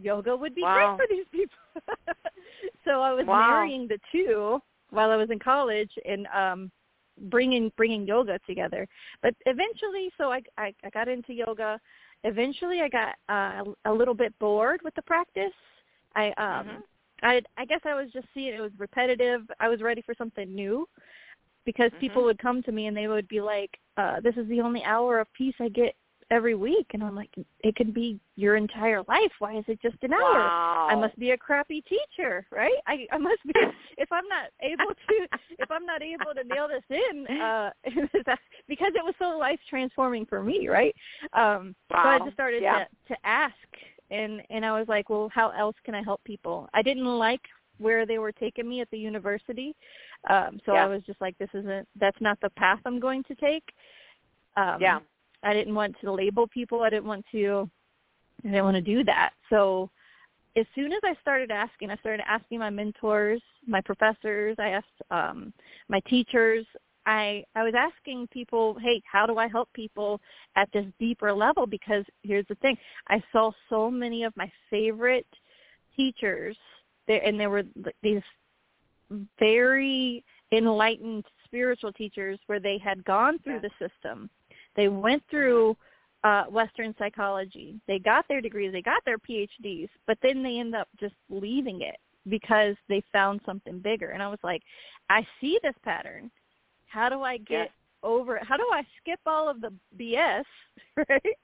[0.00, 0.96] yoga would be Wow.
[0.96, 1.56] great for these people.
[2.84, 3.48] so I was Wow.
[3.48, 6.70] marrying the two while I was in college and um
[7.22, 8.86] bringing bringing yoga together.
[9.20, 11.80] But eventually, so I I, I got into yoga.
[12.22, 15.58] Eventually, I got uh, a little bit bored with the practice.
[16.14, 16.82] I um Mhm.
[17.22, 19.42] I I guess I was just seeing it was repetitive.
[19.60, 20.88] I was ready for something new
[21.64, 22.00] because Mhm.
[22.00, 24.82] people would come to me and they would be like, uh, "This is the only
[24.84, 25.94] hour of peace I get
[26.30, 27.30] every week," and I'm like,
[27.60, 29.32] "It could be your entire life.
[29.40, 30.86] Why is it just an hour?" Wow.
[30.88, 32.78] I must be a crappy teacher, right?
[32.86, 33.52] I I must be
[33.98, 35.28] if I'm not able to
[35.58, 37.70] if I'm not able to nail this in uh
[38.68, 40.94] because it was so life transforming for me, right?
[41.32, 42.84] Um so I just started Yeah.
[43.06, 43.54] to to ask
[44.10, 46.68] and and I was like, well, how else can I help people?
[46.74, 47.40] I didn't like
[47.78, 49.74] where they were taking me at the university.
[50.28, 50.84] Um so Yeah.
[50.84, 53.64] I was just like this isn't that's not the path I'm going to take.
[54.56, 55.00] Um Yeah.
[55.42, 56.82] I didn't want to label people.
[56.82, 57.70] I didn't want to
[58.44, 59.30] I didn't want to do that.
[59.48, 59.90] So
[60.56, 65.00] as soon as I started asking, I started asking my mentors, my professors, I asked
[65.10, 65.52] um
[65.88, 66.66] my teachers.
[67.10, 70.20] I I was asking people, "Hey, how do I help people
[70.54, 72.76] at this deeper level?" Because here's the thing.
[73.08, 75.26] I saw so many of my favorite
[75.96, 76.56] teachers
[77.06, 77.64] there and there were
[78.02, 78.22] these
[79.38, 84.30] very enlightened spiritual teachers where they had gone through the system.
[84.76, 85.76] They went through
[86.22, 87.80] uh, Western psychology.
[87.88, 91.80] They got their degrees, they got their PhDs, but then they end up just leaving
[91.82, 91.96] it
[92.28, 94.10] because they found something bigger.
[94.10, 94.62] And I was like,
[95.08, 96.30] I see this pattern.
[96.90, 97.70] How do I get Yes.
[98.02, 98.44] over it?
[98.44, 100.44] How do I skip all of the BS,
[101.08, 101.38] right?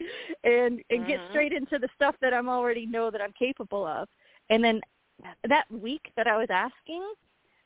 [0.45, 1.31] And and get Mhm.
[1.31, 4.09] straight into the stuff that I'm already know that I'm capable of.
[4.51, 4.81] And then
[5.45, 7.03] that week that I was asking,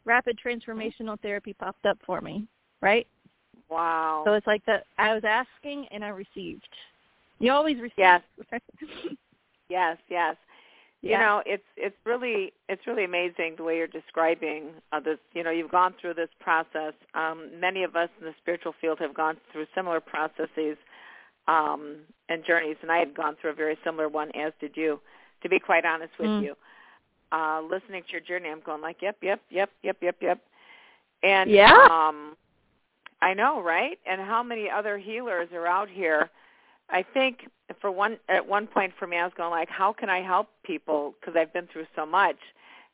[0.04, 2.46] rapid transformational therapy popped up for me,
[2.80, 3.06] right?
[3.68, 4.22] Wow.
[4.24, 6.68] So it's like that I was asking and I received.
[7.38, 7.94] You always receive.
[7.96, 8.22] Yes.
[9.68, 10.36] yes, yes.
[11.02, 11.20] You Yeah.
[11.20, 15.18] know, it's it's really it's really amazing the way you're describing uh, this.
[15.32, 16.92] You know, you've gone through this process.
[17.14, 20.76] Um, many of us in the spiritual field have gone through similar processes
[21.48, 21.96] um,
[22.28, 25.00] and journeys, and I had gone through a very similar one, as did you.
[25.42, 26.42] To be quite honest with Mm.
[26.42, 26.56] you,
[27.32, 30.38] uh, listening to your journey, I'm going like, yep, yep, yep, yep, yep, yep.
[31.22, 31.72] And Yeah.
[31.90, 32.36] um,
[33.22, 33.98] I know, right?
[34.04, 36.30] And how many other healers are out here?
[36.92, 37.48] I think
[37.80, 40.48] for one at one point for me, I was going like, how can I help
[40.64, 42.38] people because I've been through so much.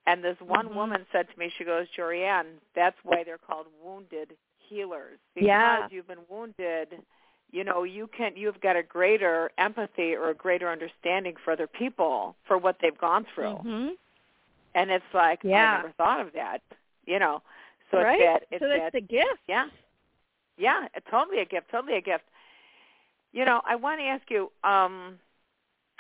[0.07, 0.75] And this one Mhm.
[0.75, 4.37] woman said to me, she goes, Jorianne, that's why they're called wounded
[4.69, 5.89] healers because Yeah.
[5.91, 7.03] you've been wounded.
[7.51, 11.67] You know, you can you've got a greater empathy or a greater understanding for other
[11.67, 13.57] people for what they've gone through.
[13.57, 13.89] hmm
[14.75, 15.73] And it's like Yeah.
[15.73, 16.63] I never thought of that.
[17.07, 17.43] You know,
[17.91, 18.21] so right?
[18.21, 19.41] it's that it's so that that's the gift.
[19.49, 19.69] yeah.
[20.59, 22.25] Yeah, it- totally a gift, totally a gift.
[23.33, 25.19] You know, I want to ask you, um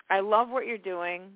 [0.08, 1.30] I love what you're doing.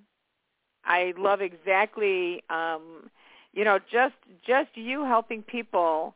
[0.84, 3.10] I love exactly um
[3.52, 4.14] you know, just
[4.46, 6.14] just you helping people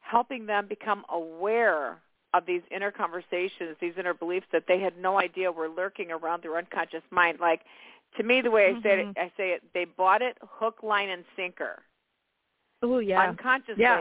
[0.00, 1.98] helping them become aware
[2.34, 6.42] of these inner conversations, these inner beliefs that they had no idea were lurking around
[6.42, 7.38] their unconscious mind.
[7.40, 7.60] Like
[8.16, 9.16] to me the way I say it.
[9.16, 11.82] I say it, they bought it hook, line and sinker
[12.82, 13.28] Oh yeah.
[13.28, 13.98] unconsciously, Yeah.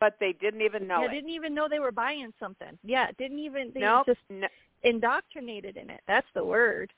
[0.00, 2.78] But they didn't even know yeah, didn't even know they were buying something.
[2.84, 4.46] Yeah, didn't even they nope, just no,
[4.82, 6.00] indoctrinated in it.
[6.06, 6.92] That's the word.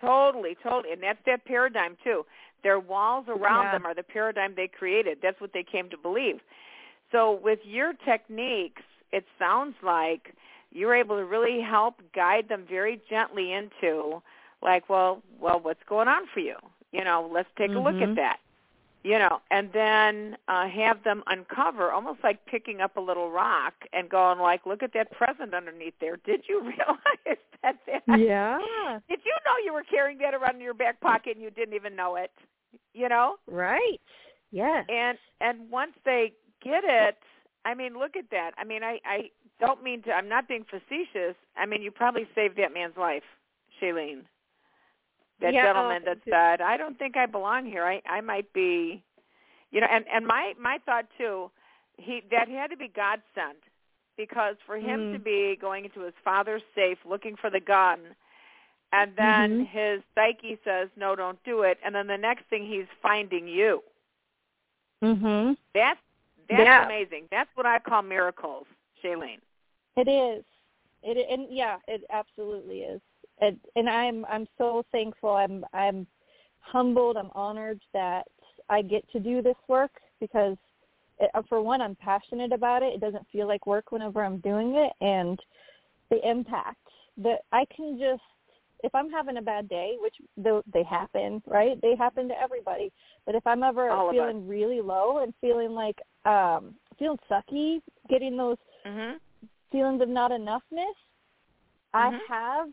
[0.00, 2.24] totally, totally, and that's that paradigm too.
[2.62, 3.72] Their walls around Yeah.
[3.72, 5.18] them are the paradigm they created.
[5.22, 6.40] That's what they came to believe.
[7.12, 10.34] So with your techniques, it sounds like
[10.70, 14.22] you're able to really help guide them very gently into
[14.62, 16.56] like, well, well, what's going on for you?
[16.92, 18.16] You know, let's take a look at Mhm.
[18.16, 18.38] that.
[19.02, 23.72] You know, and then uh, have them uncover, almost like picking up a little rock
[23.94, 26.18] and going like, look at that present underneath there.
[26.26, 27.76] Did you realize that?
[27.86, 28.58] that Yeah.
[29.08, 31.74] Did you know you were carrying that around in your back pocket and you didn't
[31.74, 32.30] even know it?
[32.92, 33.36] You know?
[33.46, 34.00] Right.
[34.52, 34.82] Yeah.
[34.88, 36.32] and and once they
[36.62, 37.16] get it
[37.64, 40.64] i mean look at that i mean i i don't mean to i'm not being
[40.68, 43.22] facetious i mean you probably saved that man's life
[43.80, 44.22] shailene
[45.40, 48.52] that Yeah, gentleman oh, that said i don't think i belong here i i might
[48.52, 49.02] be
[49.70, 51.50] you know and and my my thought too
[51.96, 53.58] he that had to be god sent
[54.16, 55.12] because for him Mm.
[55.12, 58.00] to be going into his father's safe looking for the gun
[58.92, 59.66] and then Mhm.
[59.68, 63.82] his psyche says no don't do it and then the next thing he's finding you
[65.02, 65.56] Mhm.
[65.74, 66.00] that's
[66.48, 66.84] that's Yeah.
[66.84, 67.28] amazing.
[67.30, 68.66] That's what I call miracles,
[69.02, 69.40] Shailene.
[69.96, 70.44] It is.
[71.02, 73.00] It and yeah, it absolutely is.
[73.40, 75.30] And and I'm I'm so thankful.
[75.30, 76.06] I'm I'm
[76.60, 77.16] humbled.
[77.16, 78.26] I'm honored that
[78.68, 80.56] I get to do this work because
[81.18, 82.94] it, uh, for one, I'm passionate about it.
[82.94, 85.38] It doesn't feel like work whenever I'm doing it, and
[86.10, 86.86] the impact
[87.18, 88.22] that I can just
[88.82, 90.14] if I'm having a bad day, which
[90.72, 91.80] they happen, right?
[91.82, 92.90] They happen to everybody.
[93.26, 98.36] But if I'm ever All feeling really low and feeling like um feeling sucky, getting
[98.36, 99.18] those Mhm.
[99.72, 100.94] feelings of not enoughness,
[101.94, 102.18] I Mhm.
[102.28, 102.68] have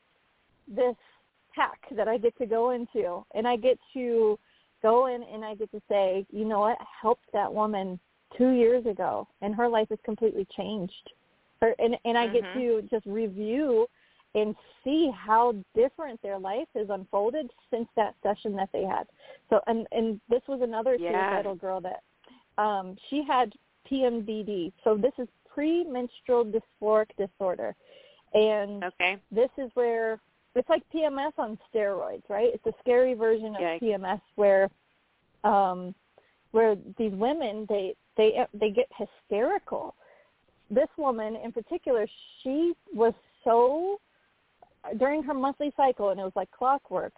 [0.68, 0.96] this
[1.52, 4.38] hack that I get to go into, and I get to
[4.82, 8.00] go in and I get to say, you know what, I helped that woman
[8.38, 11.12] two years ago, and her life has completely changed.
[11.62, 12.54] Her, and and I get Mhm.
[12.54, 13.88] to just review
[14.36, 19.08] and see how different their life has unfolded since that session that they had.
[19.50, 21.32] So, and and this was another Yes.
[21.32, 22.04] suicidal girl that
[22.58, 23.54] um she had
[23.90, 24.74] PMDD.
[24.84, 27.76] So this is premenstrual dysphoric disorder.
[28.34, 29.18] And Okay.
[29.32, 30.20] this is where
[30.58, 32.50] it's like PMS on steroids, right?
[32.54, 33.82] It's a scary version of Yikes.
[33.82, 34.70] PMS where
[35.44, 35.94] um
[36.52, 39.96] where these women they they they get hysterical.
[40.70, 42.08] This woman in particular,
[42.42, 44.00] she was so
[44.98, 47.14] during her monthly cycle and it was like clockwork.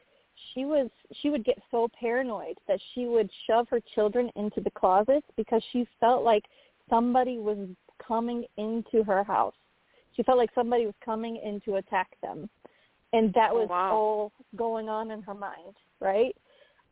[0.53, 0.89] She was
[1.21, 5.61] she would get so paranoid that she would shove her children into the closets because
[5.71, 6.43] she felt like
[6.89, 7.67] somebody was
[8.05, 9.53] coming into her house.
[10.15, 12.49] She felt like somebody was coming in to attack them.
[13.13, 13.91] And that Oh, was wow.
[13.91, 16.35] all going on in her mind, right?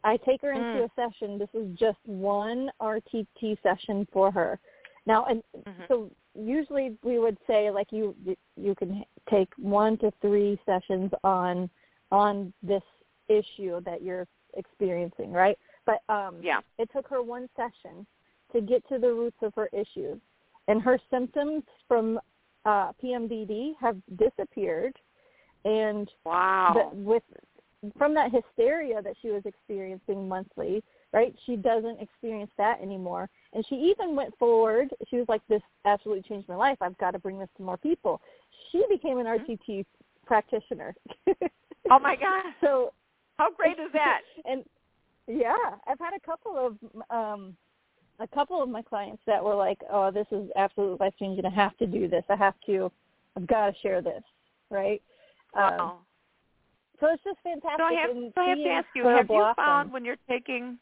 [0.03, 0.85] I take her into Mm.
[0.85, 1.37] a session.
[1.37, 4.59] This is just one RTT session for her.
[5.05, 5.87] Now, and Mhm.
[5.87, 8.15] so usually we would say like you
[8.55, 11.69] you can take one to three sessions on
[12.11, 12.83] on this
[13.27, 15.57] issue that you're experiencing, right?
[15.85, 16.61] But um Yeah.
[16.77, 18.05] it took her one session
[18.53, 20.19] to get to the roots of her issues.
[20.67, 22.19] And her symptoms from
[22.65, 24.95] uh, PMDD have disappeared.
[25.65, 26.91] And Wow.
[26.93, 27.23] with
[27.97, 31.35] from that hysteria that she was experiencing monthly, right?
[31.45, 33.29] She doesn't experience that anymore.
[33.53, 34.93] And she even went forward.
[35.09, 36.77] She was like, "This absolutely changed my life.
[36.81, 38.21] I've got to bring this to more people."
[38.71, 39.85] She became an RTT
[40.25, 40.95] practitioner.
[41.89, 42.53] oh my God.
[42.61, 42.93] so
[43.37, 44.21] How great is that?
[44.45, 44.63] and
[45.27, 45.55] yeah,
[45.87, 46.77] I've had a couple of
[47.09, 47.55] um
[48.19, 51.45] a couple of my clients that were like, "Oh, this is absolutely life changing.
[51.45, 52.23] I have to do this.
[52.29, 52.91] I have to.
[53.35, 54.23] I've got to share this."
[54.69, 55.01] Right?
[55.57, 55.99] Um, Wow.
[56.99, 57.79] so it's just fantastic.
[57.79, 60.77] So I have, so I have to ask you: Have you found when you're taking?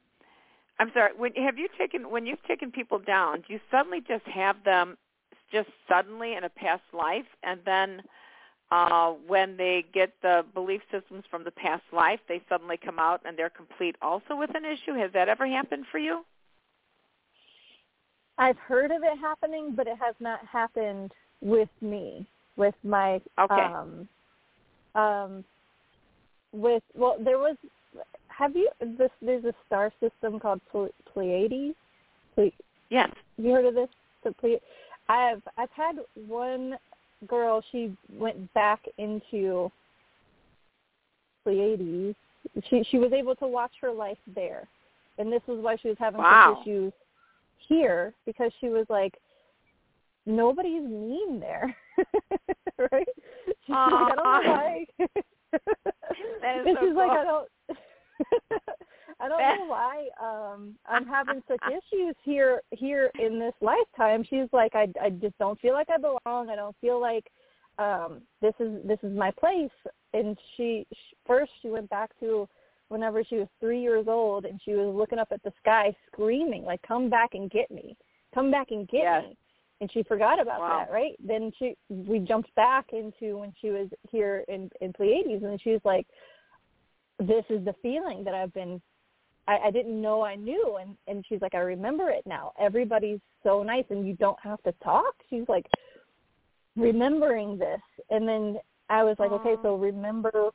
[0.80, 1.12] I'm sorry.
[1.16, 3.42] When have you taken when you've taken people down?
[3.48, 4.98] Do you suddenly just have them
[5.52, 8.02] just suddenly in a past life, and then
[8.72, 13.22] uh, when they get the belief systems from the past life, they suddenly come out
[13.26, 14.94] and they're complete also with an issue?
[14.94, 16.26] Has that ever happened for you?
[18.38, 22.26] I've heard of it happening, but it has not happened with me.
[22.58, 23.68] With my Okay.
[23.68, 24.08] um
[24.96, 25.44] um
[26.54, 27.56] with well there was
[28.28, 31.76] have you this there's a star system called Ple- Pleiades
[32.36, 32.50] Ple-
[32.90, 33.10] Yes.
[33.38, 33.90] You heard of this?
[34.24, 34.60] The Ple-
[35.10, 36.76] I've I've had one
[37.28, 37.64] girl.
[37.72, 39.72] She went back into
[41.44, 42.16] Pleiades.
[42.70, 44.68] She she was able to watch her life there,
[45.18, 46.56] and this was why she was having Wow.
[46.58, 46.94] such issues
[47.68, 49.16] here because she was like,
[50.26, 51.76] nobody's mean there,
[52.92, 53.08] right?
[53.46, 54.86] She's like, I don't know why.
[56.42, 57.12] That is and so she's like.
[57.12, 57.48] I don't.
[59.20, 64.26] I don't know why um I'm having such issues here here in this lifetime.
[64.30, 66.50] She's like I I just don't feel like I belong.
[66.50, 67.26] I don't feel like
[67.78, 69.72] um this is this is my place.
[70.14, 72.48] And she, she first she went back to
[72.90, 76.64] whenever she was 3 years old and she was looking up at the sky screaming
[76.64, 77.96] like come back and get me.
[78.34, 79.24] Come back and get yes.
[79.30, 79.38] me.
[79.82, 80.80] And she forgot about wow.
[80.80, 81.16] that, right?
[81.26, 85.72] Then she we jumped back into when she was here in in Pleiades and she
[85.72, 86.08] was like
[87.20, 88.82] this is the feeling that I've been
[89.48, 92.54] I, I didn't know I knew and and she's like I remember it now.
[92.60, 95.14] Everybody's so nice and you don't have to talk.
[95.30, 95.66] She's like
[96.78, 98.58] remembering this and then
[98.90, 100.52] I was like, okay, so remember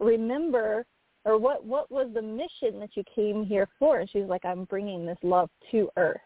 [0.00, 0.84] remember
[1.24, 4.00] or what what was the mission that you came here for?
[4.00, 6.20] And she's like, I'm bringing this love to Earth.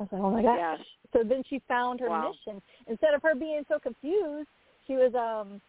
[0.00, 0.58] I was like, oh my gosh.
[0.58, 0.86] Yes.
[1.12, 2.32] So then she found her Wow.
[2.46, 2.60] mission.
[2.86, 4.48] Instead of her being so confused,
[4.86, 5.60] she was um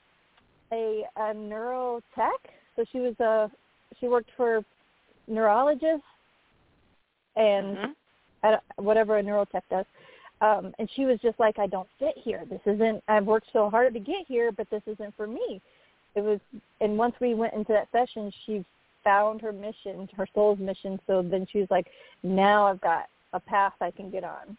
[0.72, 2.42] a a neurotech.
[2.76, 3.52] So she was a
[4.00, 4.64] she worked for
[5.28, 6.06] neurologists
[7.36, 7.96] and Mhm.
[8.44, 9.86] I whatever a neurotech does.
[10.42, 12.46] Um, and she was just like, I don't fit here.
[12.46, 13.04] This isn't.
[13.08, 15.62] I've worked so hard to get here, but this isn't for me.
[16.16, 16.40] It was,
[16.82, 18.66] and once we went into that session, she
[19.04, 21.00] found her mission, her soul's mission.
[21.08, 21.88] So then she was like,
[22.24, 24.58] now I've got a path I can get on.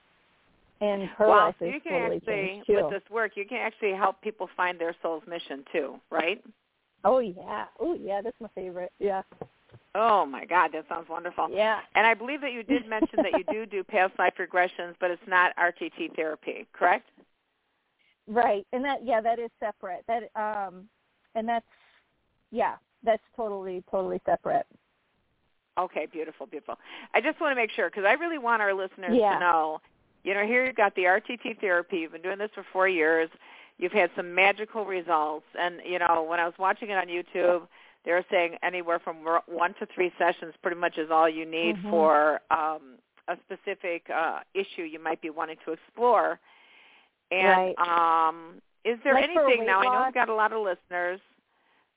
[0.81, 2.77] And her well, life is you can totally actually, changed too.
[2.77, 6.43] with this work, you can actually help people find their soul's mission too, right?
[7.05, 8.93] oh yeah, oh yeah, that's my favorite.
[8.99, 9.23] Yeah,
[9.99, 11.49] Oh my God, that sounds wonderful.
[11.51, 11.81] yeah.
[11.95, 15.11] And I believe that you did mention that you do do past life regressions, but
[15.11, 17.09] it's not RTT therapy, correct?
[18.27, 20.05] Right, and that yeah, that is separate.
[20.07, 20.85] That um,
[21.35, 21.65] and that's
[22.51, 24.67] yeah, that's totally totally separate.
[25.79, 26.79] Okay, beautiful, beautiful.
[27.15, 29.35] I just want to make sure because I really want our listeners Yeah.
[29.35, 29.81] to know.
[30.25, 31.99] You know, here you've got the RTT therapy.
[31.99, 33.29] You've been doing this for four years.
[33.79, 37.69] You've had some magical results, and you know, when I was watching it on YouTube,
[38.05, 39.17] they were saying anywhere from
[39.47, 41.91] one to three sessions pretty much is all you need Mhm.
[41.91, 42.99] for um,
[43.29, 46.39] a specific uh, issue you might be wanting to explore.
[47.31, 48.29] And Right.
[48.29, 49.81] um, is there Like anything now?
[49.81, 50.07] I know loss?
[50.07, 51.21] we've got a lot of listeners.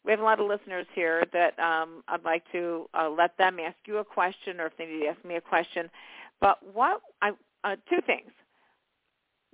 [0.05, 3.59] We have a lot of listeners here that um, I'd like to uh, let them
[3.59, 5.89] ask you a question, or if they need to ask me a question.
[6.39, 7.31] But what I
[7.63, 8.31] uh, two things.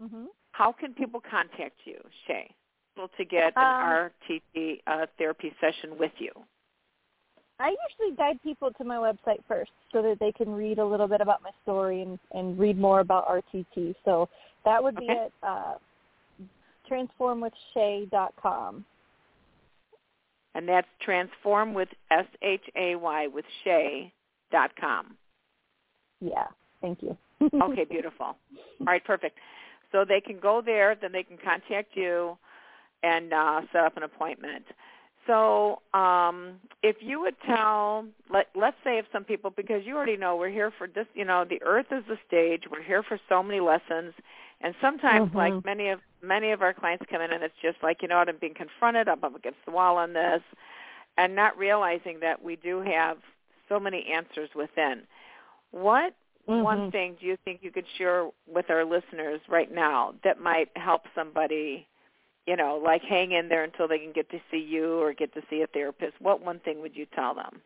[0.01, 0.27] Mhm.
[0.51, 2.53] How can people contact you, Shay,
[2.95, 6.31] to get an Um, RTT uh, therapy session with you?
[7.59, 11.07] I usually guide people to my website first so that they can read a little
[11.07, 13.95] bit about my story and, and read more about RTT.
[14.03, 14.27] So
[14.65, 15.25] that would be Okay.
[15.25, 15.75] at uh,
[16.89, 18.85] transformwithshay.com.
[20.55, 24.11] And that's transform with S H A Y with Shay
[24.51, 25.15] dot com.
[26.21, 26.47] Yeah,
[26.81, 27.17] thank you.
[27.61, 28.27] Okay, beautiful.
[28.27, 28.37] All
[28.87, 29.37] right, perfect.
[29.91, 32.37] So they can go there, then they can contact you
[33.03, 34.63] and uh, set up an appointment.
[35.27, 36.53] So um,
[36.83, 40.49] if you would tell, let, let's say if some people, because you already know we're
[40.49, 42.63] here for this, you know, the earth is the stage.
[42.71, 44.13] We're here for so many lessons.
[44.65, 45.35] And sometimes, Mhm.
[45.35, 48.17] like many of many of our clients come in, and it's just like, you know
[48.17, 49.07] what, I'm being confronted.
[49.07, 50.41] I'm up against the wall on this,
[51.17, 53.19] and not realizing that we do have
[53.69, 55.05] so many answers within.
[55.69, 56.15] What
[56.47, 56.91] one Mhm.
[56.91, 61.07] thing do you think you could share with our listeners right now that might help
[61.13, 61.87] somebody,
[62.47, 65.31] you know, like hang in there until they can get to see you or get
[65.35, 66.19] to see a therapist?
[66.19, 67.61] What one thing would you tell them?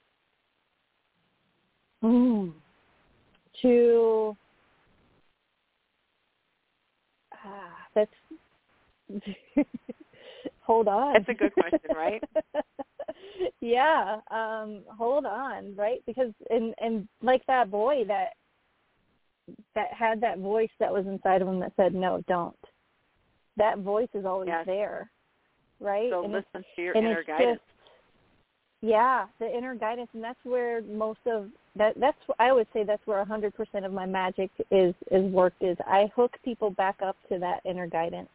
[2.04, 2.54] Mm.
[3.62, 4.36] To
[7.50, 8.12] ah, that's
[10.62, 11.14] hold on.
[11.14, 12.24] That's a good question, right?
[13.62, 16.02] yeah, um, hold on, right?
[16.06, 18.30] Because and and like that boy that
[19.76, 22.56] that had that voice that was inside of him that said, "No, don't."
[23.58, 24.66] That voice is always Yes.
[24.66, 25.12] there,
[25.80, 26.10] right?
[26.12, 27.60] So and listen to your inner guidance.
[27.60, 27.79] just
[28.82, 32.00] yeah, the inner guidance, and that's where most of that.
[32.00, 35.62] That's I would say that's where a hundred percent of my magic is is worked.
[35.64, 38.30] Is I hook people back up to that inner guidance,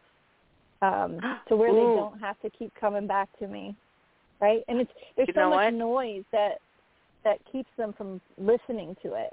[0.82, 1.18] um,
[1.49, 1.74] to where Ooh.
[1.74, 3.74] they don't have to keep coming back to me,
[4.40, 4.62] right?
[4.68, 5.74] And it's there's You so much what?
[5.74, 6.59] noise that
[7.24, 9.32] that keeps them from listening to it.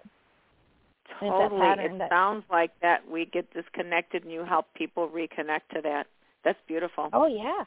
[1.20, 1.86] And it's that Totally.
[1.96, 6.08] It that- sounds like that we get disconnected and you help people reconnect to that.
[6.46, 7.10] That's beautiful.
[7.12, 7.66] Oh yeah,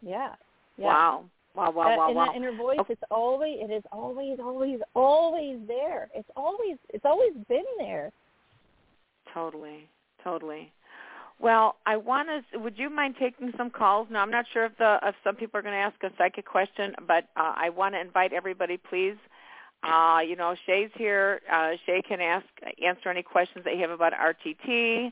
[0.00, 0.34] yeah,
[0.76, 0.86] yeah.
[0.86, 1.24] Wow.
[1.54, 2.26] Wow, wow, that, wow, wow.
[2.26, 2.94] that inner voice, Okay.
[2.94, 6.08] it's always, it is always, always, always there.
[6.14, 8.10] It's always, it's always been there.
[9.34, 9.88] Totally,
[10.24, 10.72] totally.
[11.38, 12.58] Well, I want to.
[12.58, 14.06] Would you mind taking some calls?
[14.10, 16.46] Now, I'm not sure if the if some people are going to ask a psychic
[16.46, 19.16] question, but uh, I want to invite everybody, please.
[19.82, 21.40] Uh, you know, Shay's here.
[21.52, 22.46] Uh, Shay can ask
[22.84, 25.10] answer any questions that you have about RTT.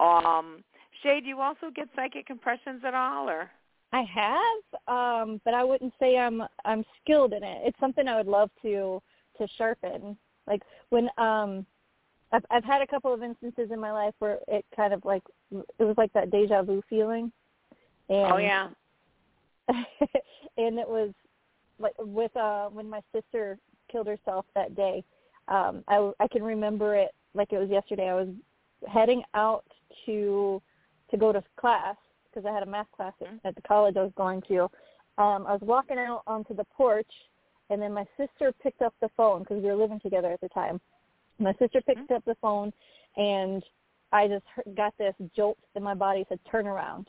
[0.00, 0.64] Um,
[1.02, 3.48] Shay, do you also get psychic impressions at all, or?
[3.92, 7.62] I have, um, but I wouldn't say I'm I'm skilled in it.
[7.64, 9.02] It's something I would love to
[9.38, 10.16] to sharpen.
[10.46, 11.66] Like when um
[12.32, 15.22] I've I've had a couple of instances in my life where it kind of like
[15.50, 17.32] it was like that deja vu feeling.
[18.08, 18.68] And oh yeah.
[19.68, 21.10] and it was
[21.80, 23.58] like with uh when my sister
[23.90, 25.02] killed herself that day.
[25.48, 28.08] Um I I can remember it like it was yesterday.
[28.08, 28.28] I was
[28.88, 29.64] heading out
[30.06, 30.62] to
[31.10, 31.96] to go to class
[32.32, 33.48] because I had a math class at, Mm-hmm.
[33.48, 34.62] at the college I was going to.
[35.18, 37.10] Um I was walking out onto the porch
[37.70, 40.48] and then my sister picked up the phone because we were living together at the
[40.48, 40.80] time.
[41.38, 42.14] My sister picked Mm-hmm.
[42.14, 42.72] up the phone
[43.16, 43.62] and
[44.12, 44.44] I just
[44.76, 47.08] got this jolt in my body said turn around.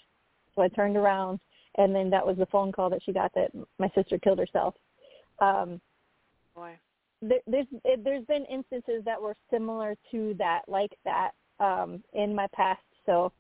[0.56, 1.40] So I turned around
[1.78, 4.76] and then that was the phone call that she got that my sister killed herself.
[5.40, 5.82] Um
[6.56, 6.78] Boy.
[7.22, 12.36] there, there's it, there's been instances that were similar to that, like that, um, in
[12.36, 12.82] my past.
[13.06, 13.32] So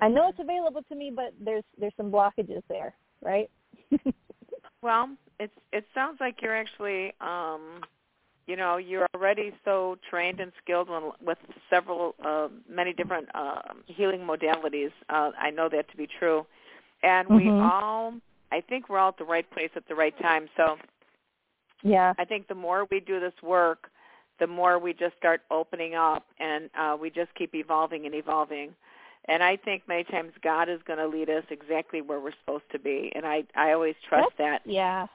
[0.00, 0.30] I know Mhm.
[0.30, 3.50] it's available to me, but there's there's some blockages there, right?
[4.82, 7.82] Well, it's it sounds like you're actually um
[8.46, 11.38] you know, you're already so trained and skilled on, with
[11.70, 14.90] several uh, many different uh, healing modalities.
[15.08, 16.44] Uh, I know that to be true.
[17.04, 17.60] And we Mhm.
[17.60, 18.14] all
[18.50, 20.48] I think we're all at the right place at the right time.
[20.56, 20.76] So
[21.82, 22.14] yeah.
[22.18, 23.90] I think the more we do this work,
[24.38, 28.74] the more we just start opening up and uh, we just keep evolving and evolving.
[29.26, 32.64] And I think many times God is going to lead us exactly where we're supposed
[32.72, 33.12] to be.
[33.14, 34.62] And I I always trust that.
[34.64, 35.06] Yeah.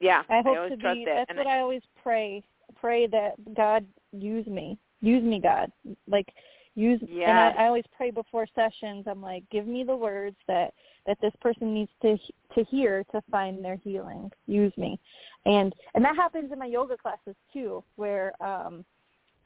[0.00, 1.04] Yeah, I hope always to trust be.
[1.04, 1.14] that.
[1.14, 2.42] That's And what I always pray.
[2.80, 4.76] Pray that God use me.
[5.00, 5.70] Use me, God.
[6.08, 6.28] Like
[6.74, 7.00] use.
[7.00, 9.04] And I, I always pray before sessions.
[9.08, 10.74] I'm like, give me the words that
[11.06, 12.18] that this person needs to
[12.54, 14.30] to hear to find their healing.
[14.46, 14.98] Use me,
[15.46, 18.84] and and that happens in my yoga classes too, where um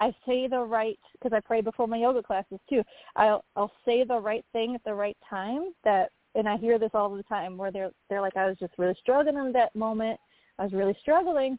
[0.01, 2.83] I say the right because I pray before my yoga classes too.
[3.17, 6.91] I'll I'll say the right thing at the right time that and I hear this
[6.95, 10.19] all the time where they're they're like I was just really struggling in that moment.
[10.59, 11.59] I was really struggling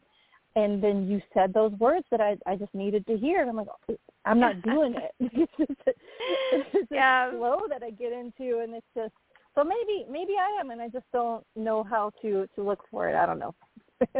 [0.56, 3.56] and then you said those words that I I just needed to hear and I'm
[3.56, 5.12] like oh, I'm not doing it.
[5.20, 5.98] it's just,
[6.50, 7.30] it's this Yeah.
[7.30, 9.12] flow that I get into and it's just
[9.54, 13.08] so maybe maybe I am and I just don't know how to to look for
[13.08, 13.16] it.
[13.16, 13.54] I don't know.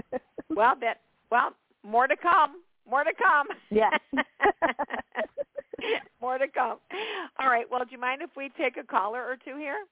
[0.50, 0.98] well, that
[1.30, 1.54] well,
[1.84, 2.62] more to come.
[2.90, 3.46] More to come.
[3.70, 3.90] Yeah.
[6.20, 6.78] more to come.
[7.38, 7.66] All right.
[7.70, 9.86] Well, do you mind if we take a caller or two here?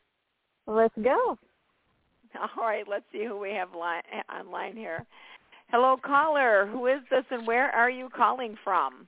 [0.66, 1.38] Let's go.
[2.40, 2.84] All right.
[2.88, 4.02] Let's see who we have line,
[4.34, 5.06] online here.
[5.70, 6.66] Hello, caller.
[6.72, 9.06] Who is this, and where are you calling from?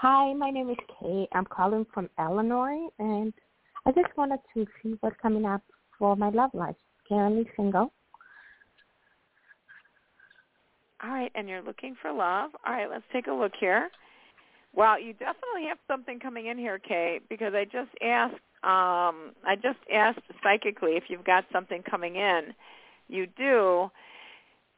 [0.00, 1.28] Hi, my name is Kate.
[1.32, 3.34] I'm calling from Illinois, and
[3.86, 5.62] I just wanted to see what's coming up
[5.98, 6.76] for my love life.
[7.08, 7.92] Currently single.
[11.04, 12.52] All right, and you're looking for love.
[12.66, 13.90] All right, let's take a look here.
[14.74, 18.34] Well, you definitely have something coming in here, Kay, because I just asked
[18.64, 22.54] um I just asked psychically if you've got something coming in.
[23.08, 23.90] You do.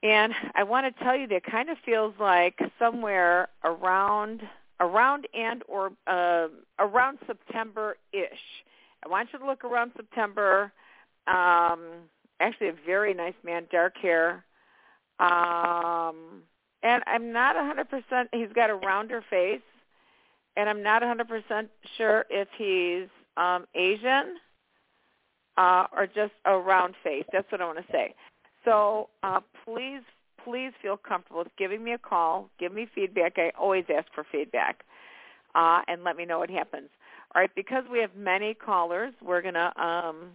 [0.03, 4.43] And I want to tell you that it kind of feels like somewhere around
[4.81, 6.49] around and or uh,
[6.79, 8.65] around September-ish.
[9.05, 10.73] I want you to look around September.
[11.29, 11.81] Um,
[12.41, 14.45] actually, a very nice man, dark hair.
[15.19, 16.43] Um,
[16.83, 18.27] and I'm not a 100%.
[18.33, 19.61] He's got a rounder face,
[20.57, 24.37] and I'm not a 100% sure if he's um, Asian
[25.57, 27.25] uh, or just a round face.
[27.33, 28.15] That's what I want to say.
[28.65, 30.03] So uh, please,
[30.45, 32.51] please feel comfortable with giving me a call.
[32.59, 33.35] Give me feedback.
[33.37, 34.85] I always ask for feedback,
[35.55, 36.89] uh, and let me know what happens.
[37.35, 40.31] All right, because we have many callers, we're going to um,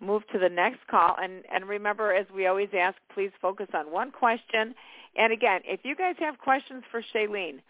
[0.00, 1.16] move to the next call.
[1.20, 4.74] And, and remember, as we always ask, please focus on one question.
[5.16, 7.60] And again, if you guys have questions for Shailene,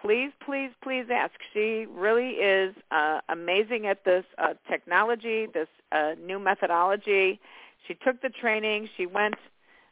[0.00, 1.34] please, please, please ask.
[1.52, 7.40] She really is uh, amazing at this uh, technology, this uh, new methodology.
[7.86, 8.88] She took the training.
[8.96, 9.36] She went.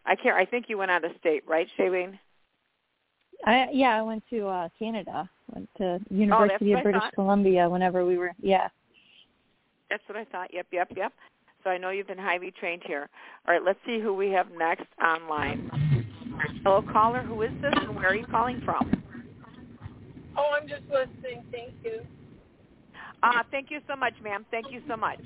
[0.04, 0.36] I can't.
[0.36, 2.18] I think you went out of state, right, Shailene?
[3.44, 5.28] I yeah, I went to uh Canada.
[5.52, 7.02] Went to University what of British.
[7.14, 8.68] Columbia whenever we were yeah.
[9.90, 10.52] That's what I thought.
[10.52, 11.12] Yep, yep, yep.
[11.66, 13.08] So I know you've been highly trained here.
[13.48, 15.68] All right, let's see who we have next online.
[16.62, 17.22] Hello, caller.
[17.22, 19.02] Who is this, and where are you calling from?
[20.36, 21.42] Oh, I'm just listening.
[21.50, 22.02] Thank you.
[23.20, 24.46] Uh, thank you so much, ma'am.
[24.52, 25.18] Thank you so much.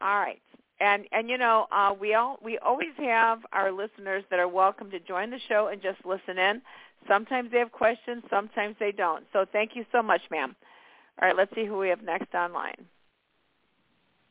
[0.00, 0.42] All right.
[0.80, 4.90] And and you know, uh, we all we always have our listeners that are welcome
[4.90, 6.60] to join the show and just listen in.
[7.06, 9.24] Sometimes they have questions, sometimes they don't.
[9.32, 10.56] So thank you so much, ma'am.
[11.22, 12.86] All right, let's see who we have next online.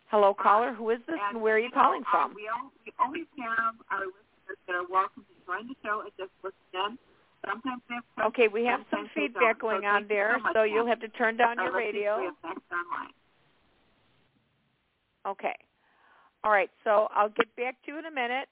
[0.10, 0.74] Hello, caller.
[0.74, 2.34] Who is this, and where are you calling from?
[2.34, 6.12] We, al- we always have our listeners that are welcome to join the show and
[6.18, 6.98] just listen in.
[7.46, 8.28] Sometimes they have.
[8.34, 11.38] Okay, we have some feedback going So on there, so so you'll have to turn
[11.38, 12.18] down Uh, your let's see who radio.
[12.20, 13.14] We have next online.
[15.28, 15.56] Okay.
[16.44, 16.70] All right.
[16.84, 18.50] So I'll get back to you in a minute.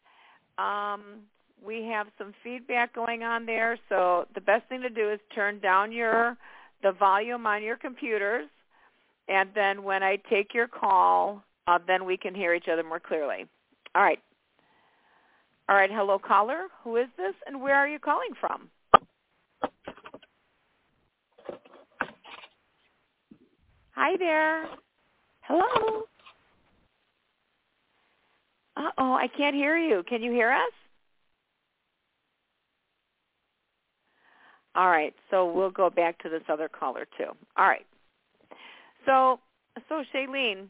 [0.58, 1.24] Um,
[1.66, 3.80] we have some feedback going on there.
[3.90, 6.38] So the best thing to do is turn down your
[6.84, 8.48] the volume on your computers,
[9.28, 13.00] and then when I take your call, uh, then we can hear each other more
[13.00, 13.46] clearly.
[13.96, 14.20] All right.
[15.70, 15.92] All right.
[15.92, 16.68] Hello, caller.
[16.84, 18.70] Who is this, and where are you calling from?
[23.92, 24.66] Hi there.
[25.42, 26.04] Hello.
[28.78, 30.04] Uh-oh, I can't hear you.
[30.08, 30.72] Can you hear us?
[34.76, 37.32] All right, so we'll go back to this other caller too.
[37.58, 37.86] All right.
[39.08, 39.40] So,
[39.88, 40.68] so Shailene,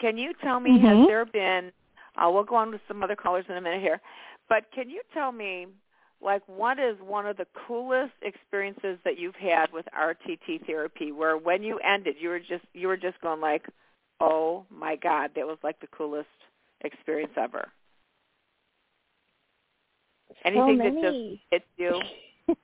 [0.00, 0.80] can you tell me Mhm.
[0.82, 1.72] has there been?
[2.16, 4.00] Uh, we'll go on with some other callers in a minute here,
[4.48, 5.68] but can you tell me,
[6.20, 11.38] like, what is one of the coolest experiences that you've had with RTT therapy, where
[11.38, 13.66] when you ended, you were just you were just going like,
[14.20, 16.28] oh my god, that was like the coolest
[16.80, 17.70] experience ever.
[20.44, 22.00] Anything so that just hits you?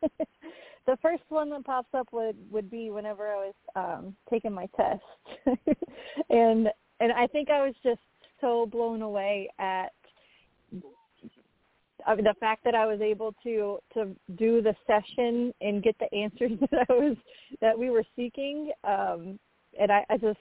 [0.87, 4.69] the first one that pops up would would be whenever I was um taking my
[4.77, 5.03] test.
[6.31, 6.69] and
[7.01, 8.01] and I think I was just
[8.41, 9.93] so blown away at
[12.07, 16.53] the fact that I was able to to do the session and get the answers
[16.71, 17.17] that I was
[17.61, 19.39] that we were seeking um
[19.79, 20.39] and I, I just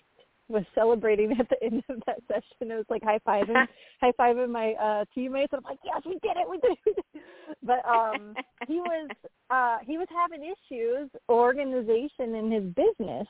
[0.47, 2.71] was celebrating at the end of that session.
[2.71, 3.67] It was like high fiving,
[4.01, 5.53] high fiving my uh teammates.
[5.53, 7.23] And I'm like, yes, we did it, we did it.
[7.63, 8.35] But um
[8.67, 9.11] he was
[9.49, 13.27] uh he was having issues organization in his business.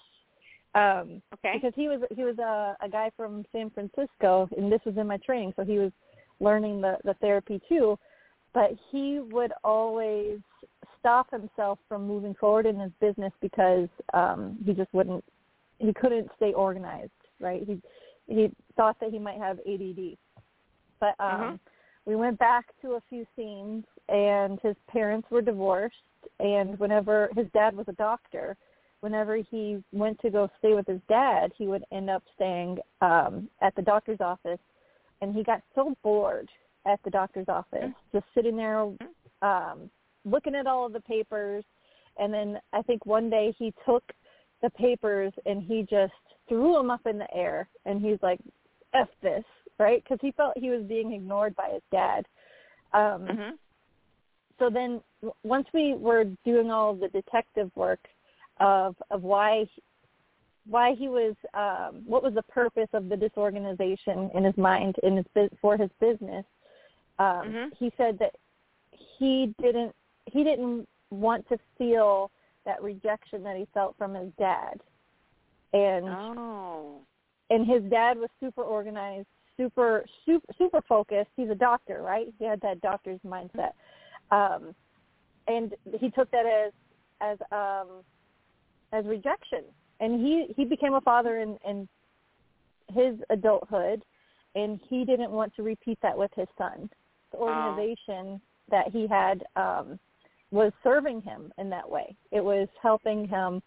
[0.74, 1.54] Um Okay.
[1.56, 5.08] because he was he was a a guy from San Francisco and this was in
[5.08, 5.92] my training, so he was
[6.40, 7.98] learning the the therapy too.
[8.54, 10.40] But he would always
[11.00, 15.24] stop himself from moving forward in his business because um he just wouldn't
[15.80, 17.64] he couldn't stay organized, right?
[17.66, 17.82] He
[18.28, 20.18] he thought that he might have ADD.
[21.00, 21.60] But um Mhm.
[22.06, 25.96] we went back to a few scenes and his parents were divorced
[26.40, 28.56] and whenever his dad was a doctor,
[29.00, 33.50] whenever he went to go stay with his dad, he would end up staying um
[33.62, 34.60] at the doctor's office
[35.22, 36.50] and he got so bored
[36.86, 38.92] at the doctor's office, just sitting there
[39.42, 39.90] um
[40.24, 41.64] looking at all of the papers
[42.18, 44.04] and then I think one day he took
[44.62, 46.14] the papers and he just
[46.48, 48.40] threw them up in the air and he's like
[48.94, 49.44] f this
[49.80, 52.26] right because he felt he was being ignored by his dad
[52.94, 53.58] um Mhm.
[54.60, 55.02] so then
[55.44, 58.00] once we were doing all the detective work
[58.60, 59.68] of of why
[60.68, 65.18] why he was um what was the purpose of the disorganization in his mind in
[65.18, 66.46] his for his business
[67.20, 67.76] um Mhm.
[67.78, 68.36] he said that
[68.92, 69.94] he didn't
[70.26, 72.32] he didn't want to feel
[72.66, 74.82] that rejection that he felt from his dad.
[75.74, 77.00] And Oh.
[77.50, 81.30] and his dad was super organized super super super focused.
[81.36, 82.28] He's a doctor right?
[82.40, 83.72] He had that doctor's mindset.
[84.32, 84.76] Um
[85.48, 86.74] and he took that as
[87.22, 88.04] as um
[88.92, 89.64] as rejection.
[90.00, 91.88] And he he became a father in in
[92.94, 94.04] his adulthood
[94.56, 96.90] and he didn't want to repeat that with his son.
[97.32, 100.00] The organization that he had um
[100.52, 102.16] was serving him in that way.
[102.32, 103.62] It was helping him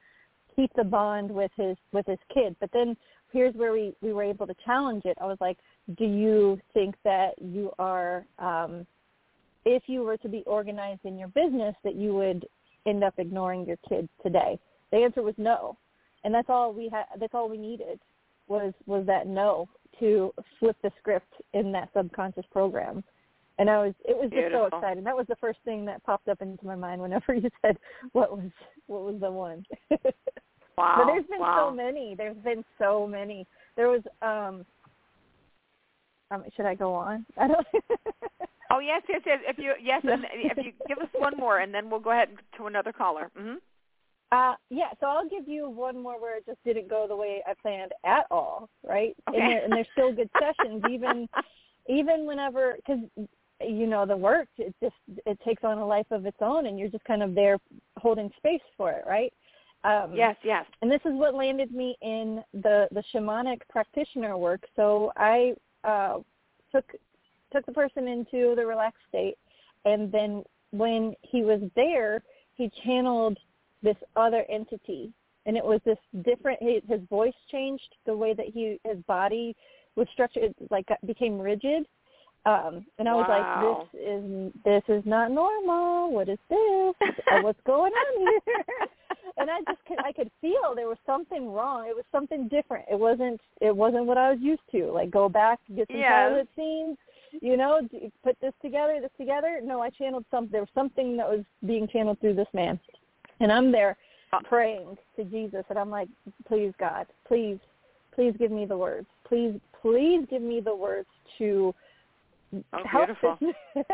[0.54, 2.56] keep the bond with his with his kid.
[2.60, 2.96] But then
[3.32, 5.16] here's where we we were able to challenge it.
[5.20, 5.58] I was like
[5.96, 8.86] do you think that you are um
[9.64, 12.46] if you were to be organized in your business that you would
[12.86, 14.58] end up ignoring your kids today?
[14.90, 15.76] The answer was no.
[16.24, 18.00] And that's all we had that's all we needed
[18.48, 19.68] was was that no
[20.00, 23.04] to flip the script in that subconscious program
[23.58, 26.28] and i was it was just so exciting that was the first thing that popped
[26.28, 27.76] up into my mind whenever you said
[28.12, 28.50] what was
[28.86, 29.64] what was the one
[30.76, 30.94] Wow.
[30.96, 31.70] but there's been wow.
[31.70, 34.64] so many there's been so many there was um
[36.30, 37.66] um should i go on i don't
[38.70, 39.38] Oh yes, yes, yes.
[39.46, 42.28] If you yes, and if you give us one more, and then we'll go ahead
[42.58, 43.30] to another caller.
[43.36, 43.54] hmm
[44.30, 47.42] Uh, yeah, so I'll give you one more where it just didn't go the way
[47.46, 49.16] I planned at all, right?
[49.28, 49.40] Okay.
[49.40, 51.28] And, there, and there's still good sessions, even
[51.88, 52.98] even whenever because
[53.60, 54.94] you know the work it just
[55.26, 57.58] it takes on a life of its own, and you're just kind of there
[57.96, 59.32] holding space for it, right?
[59.84, 60.66] Um, Yes, yes.
[60.82, 64.64] and this is what landed me in the the shamanic practitioner work.
[64.76, 65.54] So I
[65.84, 66.18] uh,
[66.72, 66.84] took
[67.52, 69.38] took the person into the relaxed state,
[69.84, 72.22] and then when he was there,
[72.54, 73.38] he channeled
[73.82, 75.12] this other entity,
[75.46, 76.60] and it was this different.
[76.62, 79.56] His, his voice changed, the way that he his body
[79.94, 81.86] was structured, it, like became rigid.
[82.46, 83.88] Um, and I was Wow.
[83.92, 86.10] like, this is this is not normal.
[86.12, 86.94] What is this?
[87.30, 88.64] Uh, What's going on here?
[89.36, 91.86] and I just could I could feel there was something wrong.
[91.88, 92.86] It was something different.
[92.90, 94.90] It wasn't it wasn't what I was used to.
[94.90, 96.12] Like go back, get some Yes.
[96.12, 96.96] pilot scenes.
[97.42, 99.60] you know, d- put this together, this together.
[99.62, 100.50] No, I channeled something.
[100.50, 102.80] There was something that was being channeled through this man,
[103.40, 103.96] and I'm there
[104.44, 106.08] praying to Jesus, and I'm like,
[106.46, 107.58] please God, please,
[108.14, 109.06] please give me the words.
[109.26, 111.08] Please, please give me the words
[111.38, 111.74] to
[112.72, 113.38] Oh, help beautiful.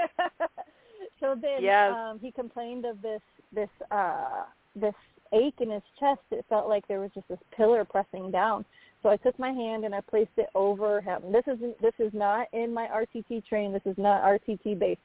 [1.20, 1.92] so then Yes.
[1.92, 3.20] um, he complained of this
[3.52, 4.44] this uh,
[4.76, 4.94] this
[5.32, 6.20] ache in his chest.
[6.30, 8.64] It felt like there was just this pillar pressing down.
[9.02, 11.20] So I took my hand and I placed it over him.
[11.32, 13.72] This isn't this is not in my RTT training.
[13.72, 15.00] This is not RTT based,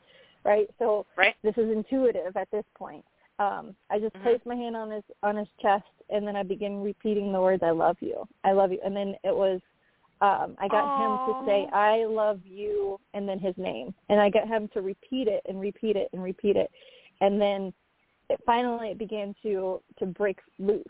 [0.45, 0.70] right?
[0.80, 1.36] So Right.
[1.43, 3.04] this is intuitive at this point.
[3.39, 4.24] Um, I just Mhm.
[4.24, 7.64] placed my hand on his on his chest and then I began repeating the words
[7.64, 9.62] "I love you, I love you," and then it was
[10.22, 14.30] um, I got him to say "I love you" and then his name, and I
[14.30, 16.70] got him to repeat it and repeat it and repeat it,
[17.22, 17.74] and then
[18.30, 20.84] it finally it began to to break loose,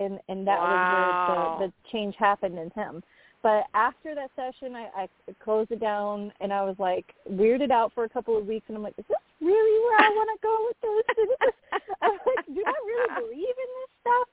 [0.00, 1.18] and and that Wow.
[1.26, 3.02] was where the, the change happened in him.
[3.42, 5.08] But after that session, I, I
[5.44, 8.76] closed it down, and I was like weirded out for a couple of weeks, and
[8.76, 11.24] I'm like, is this really where I want to go with this?
[11.24, 11.52] Is this
[12.02, 14.28] I'm like, do I really believe in this stuff?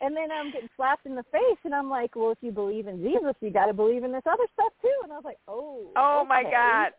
[0.00, 2.86] And then I'm getting slapped in the face, and I'm like, well, if you believe
[2.86, 4.94] in Jesus, you got to believe in this other stuff too.
[5.02, 6.50] And I was like, oh, Oh my okay.
[6.52, 6.92] God.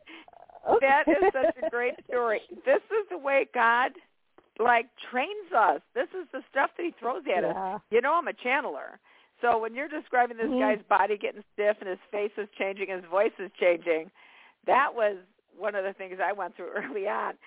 [0.68, 0.86] Okay.
[0.88, 2.42] That is such a great story.
[2.66, 3.92] This is the way God
[4.60, 5.82] like trains us.
[5.96, 7.82] This is the stuff that he throws at us.
[7.92, 9.00] You know I'm a channeler.
[9.42, 10.60] So when you're describing this Mhm.
[10.60, 14.12] guy's body getting stiff and his face is changing, his voice is changing,
[14.66, 15.16] that was
[15.58, 17.38] one of the things I went through early on.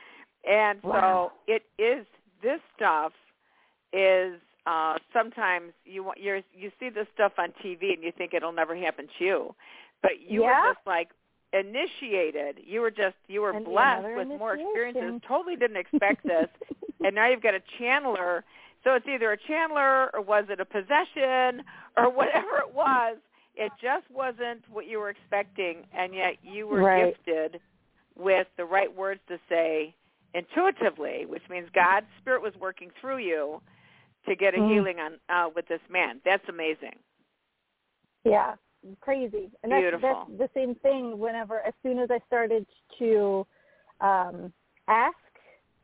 [0.49, 1.33] And Wow.
[1.47, 2.07] so it is
[2.41, 3.13] this stuff
[3.93, 8.35] is uh sometimes you want you're you see this stuff on TV and you think
[8.35, 9.55] it'll never happen to you.
[10.03, 10.47] But you Yeah.
[10.63, 11.09] were just like
[11.53, 12.59] initiated.
[12.65, 15.21] You were just you were And blessed with more experiences.
[15.27, 16.49] Totally didn't expect this.
[17.05, 18.43] and now you've got a channeler.
[18.85, 21.65] So it's either a channeler or was it a possession
[21.97, 23.19] or whatever it was.
[23.55, 27.15] It just wasn't what you were expecting, and yet you were Right.
[27.15, 27.61] gifted
[28.17, 29.95] with the right words to say
[30.35, 33.61] intuitively, which means God's spirit was working through you
[34.27, 34.73] to get a Mm.
[34.73, 36.21] healing on uh, with this man.
[36.25, 36.97] That's amazing.
[38.25, 38.55] Yeah,
[39.01, 39.51] crazy.
[39.63, 40.27] And that's, Beautiful.
[40.29, 42.67] that's the same thing whenever, as soon as I started
[42.99, 43.47] to
[44.01, 44.53] um,
[44.89, 45.17] ask,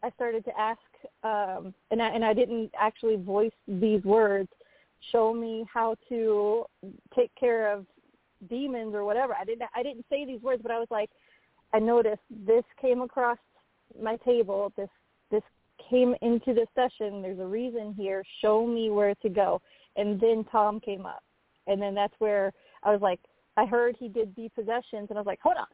[0.02, 0.80] I started to ask,
[1.24, 4.48] um, and, I, and I didn't actually voice these words,
[5.10, 6.64] show me how to
[7.14, 7.86] take care of
[8.48, 9.34] demons or whatever.
[9.34, 11.10] I didn't, I didn't say these words, but I was like,
[11.72, 13.38] I noticed this came across
[14.00, 14.88] my table, this,
[15.30, 15.42] this
[15.88, 19.60] came into the session, there's a reason here, show me where to go.
[19.96, 21.22] And then Tom came up
[21.68, 23.20] and then that's where I was like,
[23.56, 25.66] I heard he did depossessions, and I was like, hold on,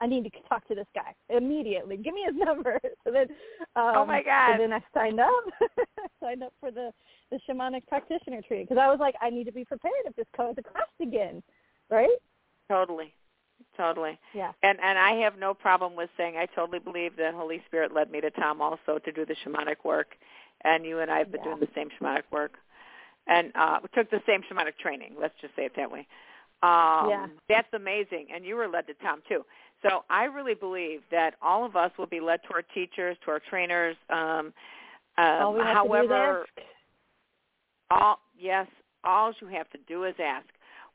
[0.00, 1.96] I need to talk to this guy immediately.
[1.96, 2.80] Give me his number.
[3.04, 3.28] So then,
[3.76, 4.52] um, Oh, my God.
[4.52, 5.30] And then I signed up.
[6.22, 6.92] Signed up for the
[7.32, 10.26] the shamanic practitioner training because I was like, I need to be prepared if this
[10.36, 11.42] comes across again,
[11.90, 12.16] right?
[12.70, 13.12] Totally.
[13.76, 14.18] Totally.
[14.34, 14.52] Yeah.
[14.62, 18.10] And and I have no problem with saying I totally believe that Holy Spirit led
[18.10, 20.08] me to Tom also to do the shamanic work
[20.64, 21.54] and you and I have been Yeah.
[21.54, 22.58] doing the same shamanic work.
[23.26, 26.06] And uh we took the same shamanic training, let's just say it that way.
[26.62, 27.26] Um Yeah.
[27.48, 28.28] that's amazing.
[28.34, 29.44] And you were led to Tom too.
[29.82, 33.30] So I really believe that all of us will be led to our teachers, to
[33.32, 33.96] our trainers.
[34.10, 34.52] Um,
[35.18, 38.00] um All we have however to do is ask.
[38.02, 38.66] all yes,
[39.04, 40.46] all you have to do is ask.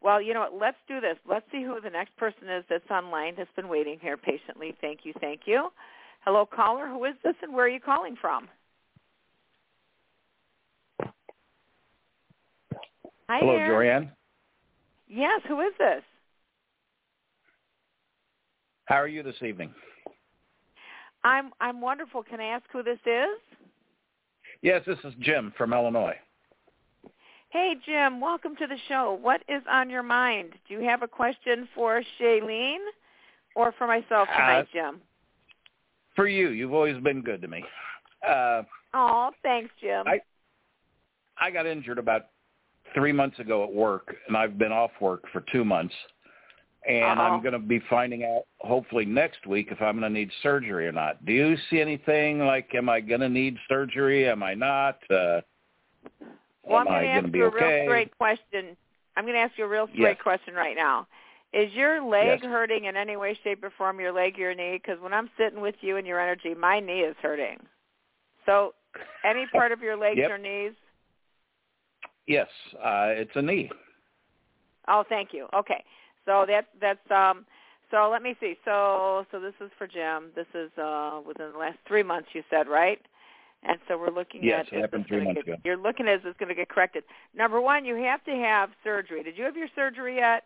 [0.02, 0.54] Well, you know what?
[0.60, 1.18] Let's do this.
[1.28, 4.76] Let's see who the next person is that's online that's been waiting here patiently.
[4.80, 5.70] Thank you, thank you.
[6.24, 6.88] Hello, caller.
[6.88, 8.48] Who is this, and where are you calling from?
[13.30, 13.68] Hi Hello, there.
[13.68, 14.12] Joanne.
[15.10, 16.04] Yes, who is this?
[18.86, 19.74] How are you this evening?
[21.24, 22.24] I'm I'm wonderful.
[22.24, 23.58] Can I ask who this is?
[24.62, 26.16] Yes, this is Jim from Illinois.
[27.50, 28.20] Hey, Jim.
[28.20, 29.18] Welcome to the show.
[29.22, 30.54] What is on your mind?
[30.68, 32.84] Do you have a question for Shailene
[33.56, 35.02] or for myself tonight, Uh, Jim?
[36.16, 37.64] For you, you've always been good to me.
[38.26, 40.08] Uh, Oh, thanks, Jim.
[40.08, 40.22] I-
[41.38, 42.28] I got injured about
[42.94, 45.96] three months ago at work, and I've been off work for two months.
[46.86, 47.26] And Uh-oh.
[47.26, 50.88] I'm going to be finding out hopefully next week if I'm going to need surgery
[50.88, 51.24] or not.
[51.26, 54.28] Do you see anything like, am I going to need surgery?
[54.28, 55.00] Am I not?
[55.12, 55.42] Uh,
[56.68, 57.56] Well, am I'm going to ask you a okay?
[57.56, 58.78] real straight question.
[59.16, 60.24] I'm going to ask you a real straight Yes.
[60.24, 61.08] question right now.
[61.54, 62.40] Is your leg Yes.
[62.44, 64.00] hurting in any way, shape, or form?
[64.00, 64.80] Your leg, your knee?
[64.82, 67.58] Because when I'm sitting with you and your energy, my knee is hurting.
[68.46, 68.74] So,
[69.26, 70.32] any part of your legs Yep.
[70.32, 70.74] or knees?
[72.28, 73.72] Yes, uh, it's a knee.
[74.88, 75.48] Oh, thank you.
[75.54, 75.84] Okay,
[76.26, 77.46] so that's that's um.
[77.90, 78.56] So let me see.
[78.66, 80.32] So so this is for Jim.
[80.36, 82.30] This is uh within the last three months.
[82.34, 83.00] You said right.
[83.64, 85.62] And so we're looking Yes, at it happened three months get, ago.
[85.66, 87.04] You're looking at is this going to get corrected.
[87.36, 89.24] Number one, you have to have surgery.
[89.24, 90.44] Did you have your surgery yet?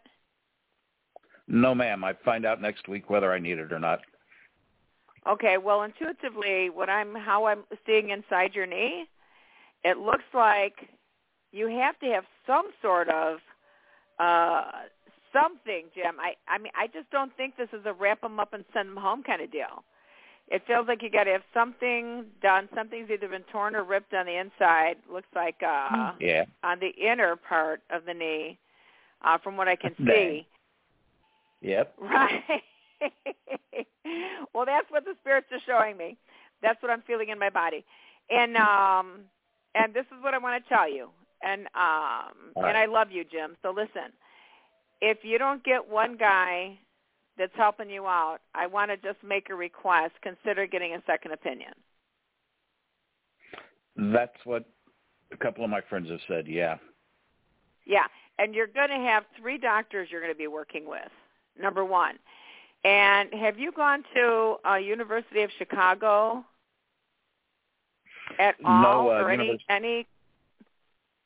[1.48, 2.04] No, ma'am.
[2.04, 4.00] I find out next week whether I need it or not.
[5.28, 9.06] Okay, well, intuitively, what I'm how I'm seeing inside your knee,
[9.84, 10.90] it looks like
[11.52, 13.38] you have to have some sort of
[14.18, 14.64] uh
[15.32, 16.16] something, Jim.
[16.20, 18.90] I I mean, I just don't think this is a wrap them up and send
[18.90, 19.84] them home kind of deal.
[20.52, 22.68] It feels like you got to have something done.
[22.76, 24.98] Something's either been torn or ripped on the inside.
[25.12, 26.44] Looks like uh Yeah.
[26.62, 28.60] on the inner part of the knee,
[29.24, 30.08] uh, from what I can Dang.
[30.08, 30.48] see.
[31.62, 31.96] Yep.
[32.02, 32.44] Right.
[34.54, 36.18] well, that's what the spirits are showing me.
[36.62, 37.84] That's what I'm feeling in my body.
[38.30, 39.22] And um
[39.74, 41.10] and this is what I want to tell you.
[41.42, 42.78] And um All and.
[42.78, 43.56] I love you, Jim.
[43.64, 44.12] So listen.
[45.04, 46.78] If you don't get one guy
[47.38, 50.14] that's helping you out, I want to just make a request.
[50.22, 51.74] Consider getting a second opinion.
[53.96, 54.66] That's what
[55.32, 56.48] a couple of my friends have said.
[56.48, 56.78] Yeah.
[57.86, 58.06] Yeah,
[58.38, 61.10] and you're going to have three doctors you're going to be working with.
[61.60, 62.16] Number one,
[62.86, 66.46] and have you gone to uh, University of Chicago
[68.40, 70.08] at all, No, uh, or any Univers- any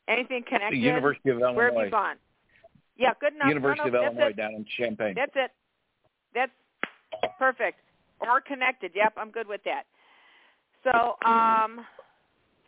[0.08, 0.88] anything connected to The?
[0.88, 1.56] University of Illinois.
[1.56, 2.16] Where have you gone?
[2.98, 3.50] Yeah, good enough.
[3.50, 5.14] University no, of Illinois that's down in Champaign.
[5.16, 5.52] That's it.
[6.36, 6.52] That's
[7.40, 7.80] perfect.
[8.22, 8.92] Or connected.
[8.94, 9.84] Yep, I'm good with that.
[10.84, 11.86] So, um,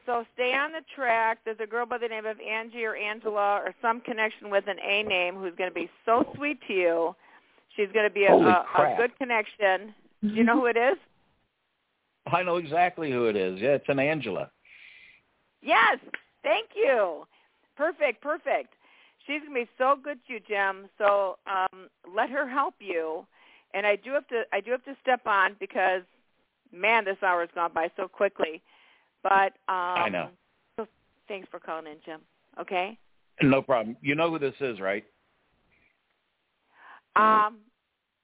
[0.06, 1.40] so stay on the track.
[1.46, 4.78] There's a girl by the name of Angie or Angela or some connection with an
[4.80, 7.16] A name who's going to be so sweet to you.
[7.76, 9.94] She's going to be a, a, a good connection.
[10.24, 10.98] Do you know who it is?
[12.26, 13.62] I know exactly who it is.
[13.62, 14.50] Yeah, it's an Angela.
[15.62, 16.00] Yes.
[16.44, 17.26] Thank you.
[17.76, 18.22] Perfect.
[18.22, 18.74] Perfect.
[19.26, 20.88] She's going to be so good to you, Jim.
[20.98, 23.26] So um, let her help you.
[23.78, 26.02] And I do have to I do have to step on because
[26.74, 28.64] man, this hour has gone by so quickly.
[29.22, 30.30] But um, I know.
[30.78, 30.88] So
[31.28, 32.22] thanks for calling in, Jim.
[32.60, 32.98] Okay.
[33.44, 33.96] No problem.
[34.02, 35.06] You know who this is, right?
[37.16, 37.60] Um,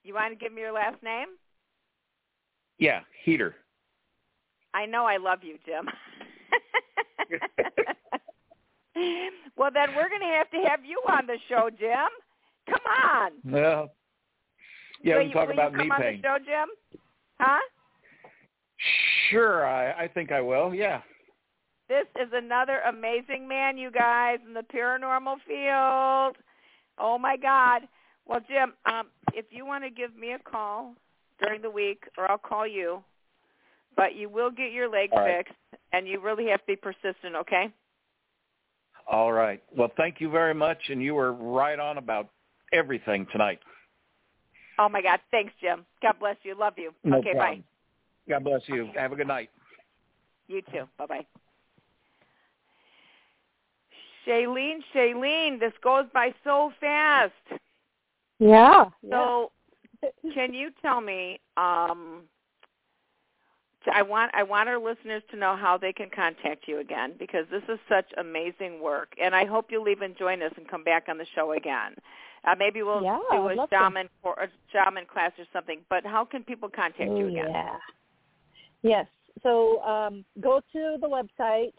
[0.02, 1.28] you want to give me your last name?
[2.78, 3.54] Yeah, Heater.
[4.72, 5.88] I know I love you, Jim.
[9.56, 12.08] well, then we're going to have to have you on the show, Jim.
[12.68, 13.32] Come on.
[13.44, 13.92] Well,
[15.04, 16.20] yeah, we you, can talk about knee pain.
[16.22, 16.68] show, Jim?
[17.38, 17.60] Huh?
[19.30, 20.74] Sure, I, I think I will.
[20.74, 21.00] Yeah.
[21.88, 26.36] This is another amazing man, you guys, in the paranormal field.
[26.98, 27.82] Oh my God.
[28.26, 30.94] Well, Jim, um, if you want to give me a call
[31.42, 33.02] during the week, or I'll call you,
[33.96, 35.44] but you will get your leg All right.
[35.44, 35.58] fixed,
[35.92, 37.36] and you really have to be persistent.
[37.40, 37.66] Okay?
[39.06, 39.62] All right.
[39.76, 42.30] Well, thank you very much, and you were right on about
[42.72, 43.58] everything tonight.
[44.78, 45.20] Oh my God.
[45.30, 45.84] Thanks, Jim.
[46.02, 46.58] God bless you.
[46.58, 46.92] Love you.
[47.04, 47.32] No okay.
[47.32, 47.60] problem.
[47.60, 47.64] Bye.
[48.28, 48.88] God bless you.
[48.96, 49.50] Have a good night.
[50.48, 50.84] You too.
[50.98, 51.26] Bye bye.
[54.26, 57.32] Shailene, Shailene, this goes by so fast.
[58.38, 58.86] Yeah.
[59.10, 59.52] So,
[60.34, 61.40] can you tell me?
[61.56, 62.22] Um,
[63.84, 67.12] t- I want I want our listeners to know how they can contact you again
[67.18, 70.84] because this is such amazing work, and I hope you'll even join us and come
[70.84, 71.94] back on the show again.
[72.46, 73.76] Uh, maybe we'll Yeah, do a love to.
[73.76, 75.80] shaman or a shaman class or something.
[75.88, 77.48] But how can people contact you again?
[77.48, 77.78] Yeah.
[78.82, 79.06] Yes.
[79.42, 81.72] So um, go to the website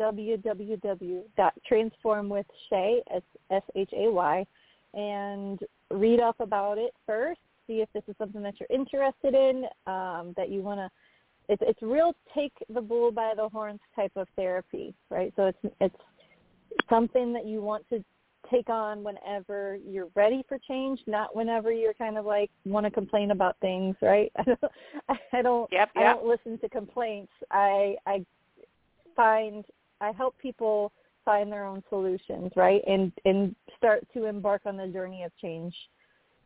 [0.00, 3.22] www.transformwithshay s
[3.76, 4.44] h a y
[4.94, 7.38] and read up about it first.
[7.66, 9.66] See if this is something that you're interested in.
[9.86, 10.90] Um, that you want to.
[11.48, 15.32] It's it's real take the bull by the horns type of therapy, right?
[15.36, 15.94] So it's it's
[16.88, 18.04] something that you want to
[18.50, 22.90] take on whenever you're ready for change, not whenever you're kind of like want to
[22.90, 24.32] complain about things, right?
[24.38, 24.72] I don't,
[25.32, 27.32] I don't, Yep, I don't listen to complaints.
[27.50, 28.24] I, I
[29.16, 29.64] find,
[30.00, 30.92] I help people
[31.24, 32.82] find their own solutions, right?
[32.86, 35.74] And, and start to embark on the journey of change.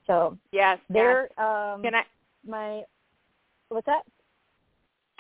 [0.07, 0.79] So Yes.
[0.89, 0.89] yes.
[0.89, 2.05] there, um, Can I
[2.47, 2.83] my,
[3.69, 4.03] what's that?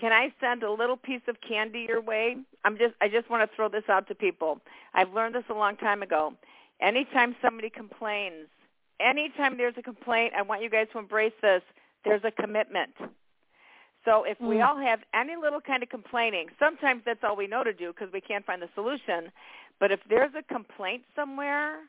[0.01, 2.37] Can I send a little piece of candy your way?
[2.65, 4.61] I'm just I just want to throw this out to people.
[4.95, 6.35] I've learned this a long time ago.
[6.81, 8.47] Anytime somebody complains,
[9.01, 11.63] anytime there's a complaint, I want you guys to embrace this.
[12.05, 12.95] There's a commitment.
[14.05, 14.67] So if we Mm.
[14.67, 18.13] all have any little kind of complaining, sometimes that's all we know to do because
[18.13, 19.33] we can't find the solution.
[19.81, 21.81] But if there's a complaint somewhere,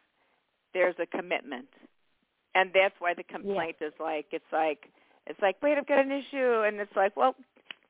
[0.74, 1.70] there's a commitment.
[2.56, 4.90] And that's why the complaint is like it's like
[5.28, 7.36] it's like, wait, I've got an issue and it's like, well,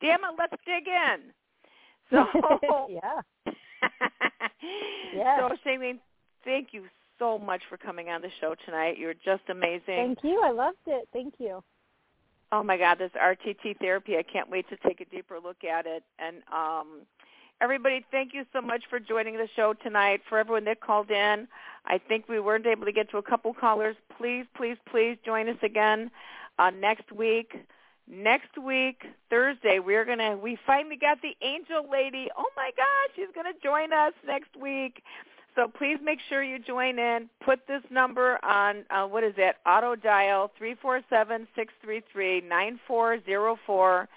[0.01, 1.31] damn it, let's dig in.
[2.11, 3.21] So yeah.
[5.13, 5.37] Yeah.
[5.49, 5.99] So Shailene,
[6.49, 6.83] thank you
[7.19, 8.97] so much for coming on the show tonight.
[8.97, 9.81] You're just amazing.
[9.85, 10.41] Thank you.
[10.43, 11.07] I loved it.
[11.13, 11.63] Thank you.
[12.51, 14.17] Oh my God, this RTT therapy!
[14.17, 16.03] I can't wait to take a deeper look at it.
[16.17, 17.01] And um,
[17.61, 20.21] everybody, thank you so much for joining the show tonight.
[20.27, 21.47] For everyone that called in,
[21.85, 23.95] I think we weren't able to get to a couple callers.
[24.17, 26.09] Please, please, please join us again
[26.57, 27.53] uh, next week.
[28.11, 32.29] Next week, Thursday, we're gonna we finally got the angel lady.
[32.35, 35.03] Oh my gosh, she's gonna join us next week.
[35.55, 37.29] So please make sure you join in.
[37.43, 39.55] Put this number on uh, what is it?
[39.65, 44.07] Auto dial three four seven six three three nine four zero four.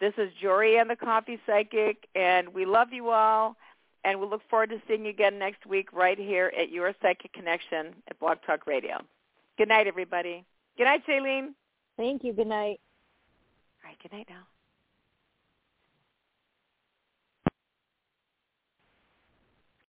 [0.00, 3.56] This is Jorianne the Coffee Psychic, and we love you all.
[4.04, 7.32] And we look forward to seeing you again next week right here at Your Psychic
[7.32, 8.98] Connection at Blog Talk Radio.
[9.58, 10.44] Good night, everybody.
[10.78, 11.54] Good night, Shailene.
[11.96, 12.32] Thank you.
[12.32, 12.78] Good night.
[13.82, 14.46] All right, good night now.